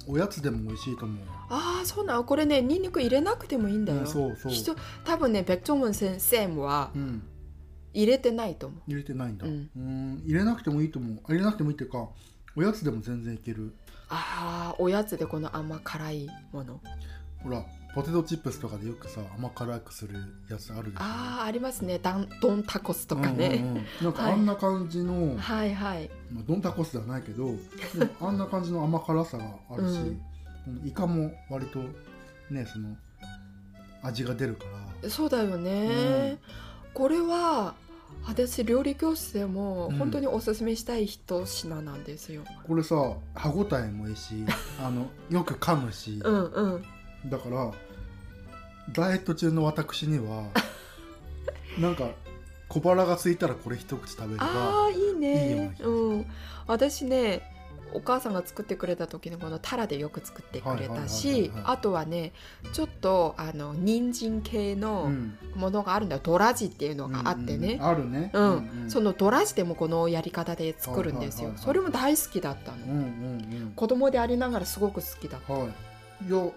[0.06, 7.22] おやつでも美味しいと思うああそうなのこれねニンニク入れなくてもいいんだよ、うんそうそう人多分ね백종원先生はうん
[7.96, 12.08] 入れてないと思う入れてないんだううんん入れなくてもいいと思う入れなくてもいいっていうか
[12.56, 13.72] おやつでも全然いける
[14.09, 16.81] ああおやつでこの甘辛いもの。
[17.43, 17.63] ほら
[17.95, 20.15] ポテトチップスとかでよくさ甘辛くする
[20.49, 21.99] やつあるでしょああありますね。
[21.99, 23.85] ダンドンタコスとかね、うんうんうん。
[24.03, 24.33] なんかはい。
[24.33, 26.09] あんな感じの、はいはい。
[26.31, 27.51] まあ、ドンタコスではないけど
[28.21, 29.97] あんな感じの甘辛さがあるし、うん。
[29.97, 30.19] うん
[30.85, 31.79] イカも割と
[32.51, 32.95] ねその
[34.03, 34.65] 味が出るか
[35.01, 35.09] ら。
[35.09, 36.37] そうだよね、
[36.93, 37.73] これは
[38.25, 42.43] 私料理教室でもうん本当におすすめしたい一品なんですよ。
[42.67, 44.45] これさ歯ごたえもいいし
[44.79, 47.29] あのよく噛むし、うんうん。
[47.29, 47.71] だから
[48.91, 50.49] ダイエット中の私には
[51.77, 52.09] なんか
[52.67, 55.83] 小腹が空いたらこれ一口食べればああいいいいようなね気。
[55.83, 56.25] うん。
[56.67, 57.58] 私ね
[57.93, 62.33] お母さんが作ってくれた時にこのタラでよく作ってくれたしあとはね
[62.73, 65.37] ちょっとあの人参系うのん。
[65.55, 66.21] ものがあるんだよ。
[66.23, 67.73] ドラジっていうのがあってね。
[67.73, 68.31] うんうんあるね。
[68.33, 71.53] うん、そののドラジでもこのやり方で作るんですよ。
[71.55, 72.77] それも大好きだったの。
[72.85, 75.53] うんうん子供でありながらすごく好きだった。
[75.53, 75.69] うんはい。
[75.69, 75.71] い
[76.31, 76.51] や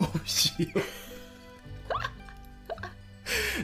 [0.00, 0.68] 美味しいよ。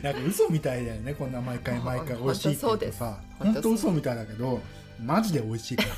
[0.02, 1.14] なんか嘘みたいだよね。
[1.14, 3.18] こんな毎回毎回ほん美味しいってさ。
[3.38, 4.60] 本当嘘みたいだけど
[5.02, 5.88] マジで美味しいから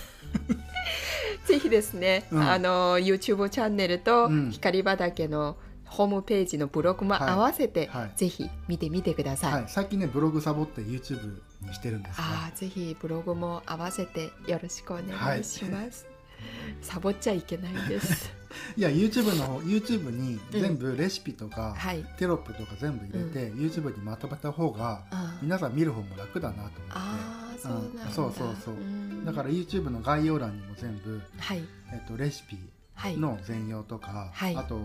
[1.46, 2.42] ぜひですね、うん。
[2.42, 4.50] あの YouTube チャンネルとうん。
[4.50, 8.02] 光畑のホームページのブログも合わせて、はい。
[8.02, 9.52] はいぜひ見てみてください。
[9.52, 12.24] はい、最近ねブログサボって YouTube にしてるんですが。
[12.24, 16.09] ああぜひブログも合わせてよろしくお願いします。
[16.82, 18.32] サボっちゃいけないんです。
[18.76, 22.04] いや YouTube の方 YouTube に全部レシピとか、はい。
[22.18, 27.60] テロップとか全部入れて、YouTube にまとめた方があー皆さん見る方も楽だなと思って。
[27.60, 28.04] そうなんだ。
[28.04, 28.74] うんそうそうそう。
[28.74, 29.24] うん。
[29.24, 31.62] だから YouTube の概要欄にも全部、はい。
[31.92, 32.58] えっと、レシピ
[32.94, 33.16] はい。
[33.16, 34.56] の全容とか、はい。
[34.56, 34.80] あと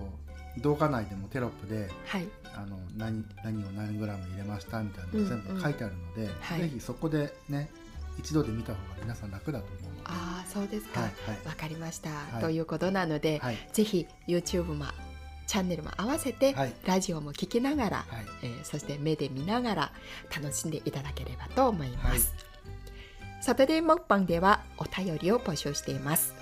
[0.62, 2.28] 動画内でもテロップではい。
[2.56, 6.62] あの何何を何グラム入れましたみたいなの全部書いてあるので、はい。
[6.62, 7.70] ぜひそこでね
[8.18, 10.02] 一度で見た方が皆さん楽だと思うので。
[10.06, 11.02] ああそうですか。
[11.02, 11.56] わ、はいはい。
[11.56, 12.42] かりました、い。
[12.42, 13.58] ということなので、はい。
[13.74, 14.86] ぜひ YouTube も
[15.48, 16.74] チャンネルも合わせて、はい。
[16.86, 18.26] ラジオも聞きながら、はい。
[18.44, 19.92] えーそして目で見ながら
[20.36, 22.34] 楽しんでいただければと思います、
[23.42, 26.34] サタデーモッパンではお便りを募集しています。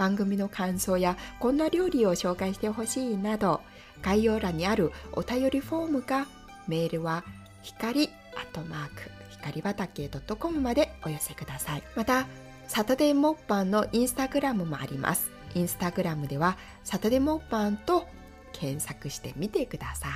[0.00, 3.60] 番組の感想やこんな料理を紹介してほしいなど
[4.00, 6.26] 概要欄にあるお便りフォームか
[6.66, 7.22] メールは
[7.60, 11.82] 光アットマーク光畑 .com までお寄せください。
[11.96, 12.26] また
[12.68, 15.30] サタデーモッパンのインスタグラムもあります。
[15.54, 18.06] インスタグラムではサタデーモッパンと
[18.52, 20.12] 検索してみてください。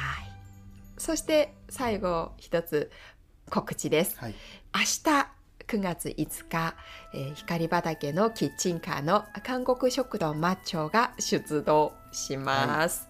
[0.97, 2.91] そして最後一つ
[3.51, 4.17] 告知です。
[4.19, 4.35] はい。
[4.75, 5.35] 明日
[5.67, 6.75] 9月5日、
[7.15, 13.09] えー光畑のキッチンカーの韓国食堂マッチョが出動します、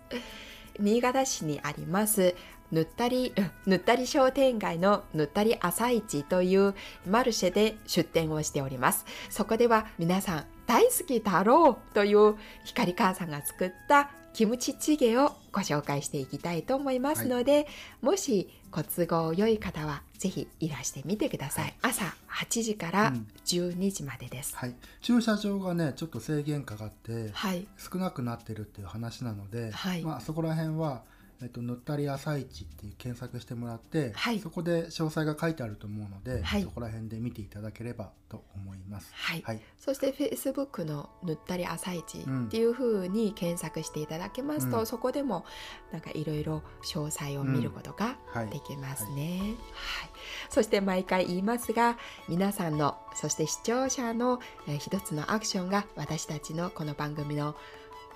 [0.78, 2.34] 新潟市にあります
[2.74, 6.74] ぬったりうん ぬったり商店街のぬったり朝市という
[7.08, 9.06] マルシェで出店をしております。
[9.30, 17.68] そこでは皆さん大好きだろうという光母さんが作ったキムチチゲをご紹介していきたいと思いますので、
[18.02, 23.28] もしご都合良い方はぜひいらしてみてください、朝8時からうん。
[23.44, 27.68] 12時までです、はい、駐車場がねちょっと制限かかってはい。
[27.78, 30.02] 少なくなってるっていう話なので、はい。
[30.02, 31.02] まあ、そこら辺は、
[31.42, 34.38] えっと、ぬったり朝市っていう検索してもらって、はい。
[34.38, 36.62] そこで詳細が書いてあると思うので、はい。
[36.62, 39.10] そこら辺で見ていただければと思います。
[39.12, 39.42] はい。
[39.42, 44.86] はい、そして Facebook の「ぬったり朝市」っていう風に検索していただけますと、うん。
[44.86, 45.44] そこでも
[45.92, 48.50] なんかいろいろ詳細を見ることがはい。
[48.50, 49.40] できますね、
[49.72, 50.10] はい。
[50.50, 57.56] そして毎回言いますが皆さんのそして視聴者の、えー一つのアクションが私たちのこの番組の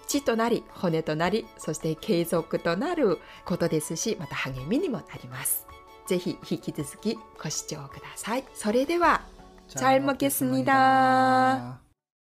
[0.08, 5.66] 血となり骨となりそして継続となることですしまた励みにもなります
[6.08, 9.22] ぜひ引き続きご視聴くださいそれでは
[9.68, 11.87] 잘 먹겠습니다.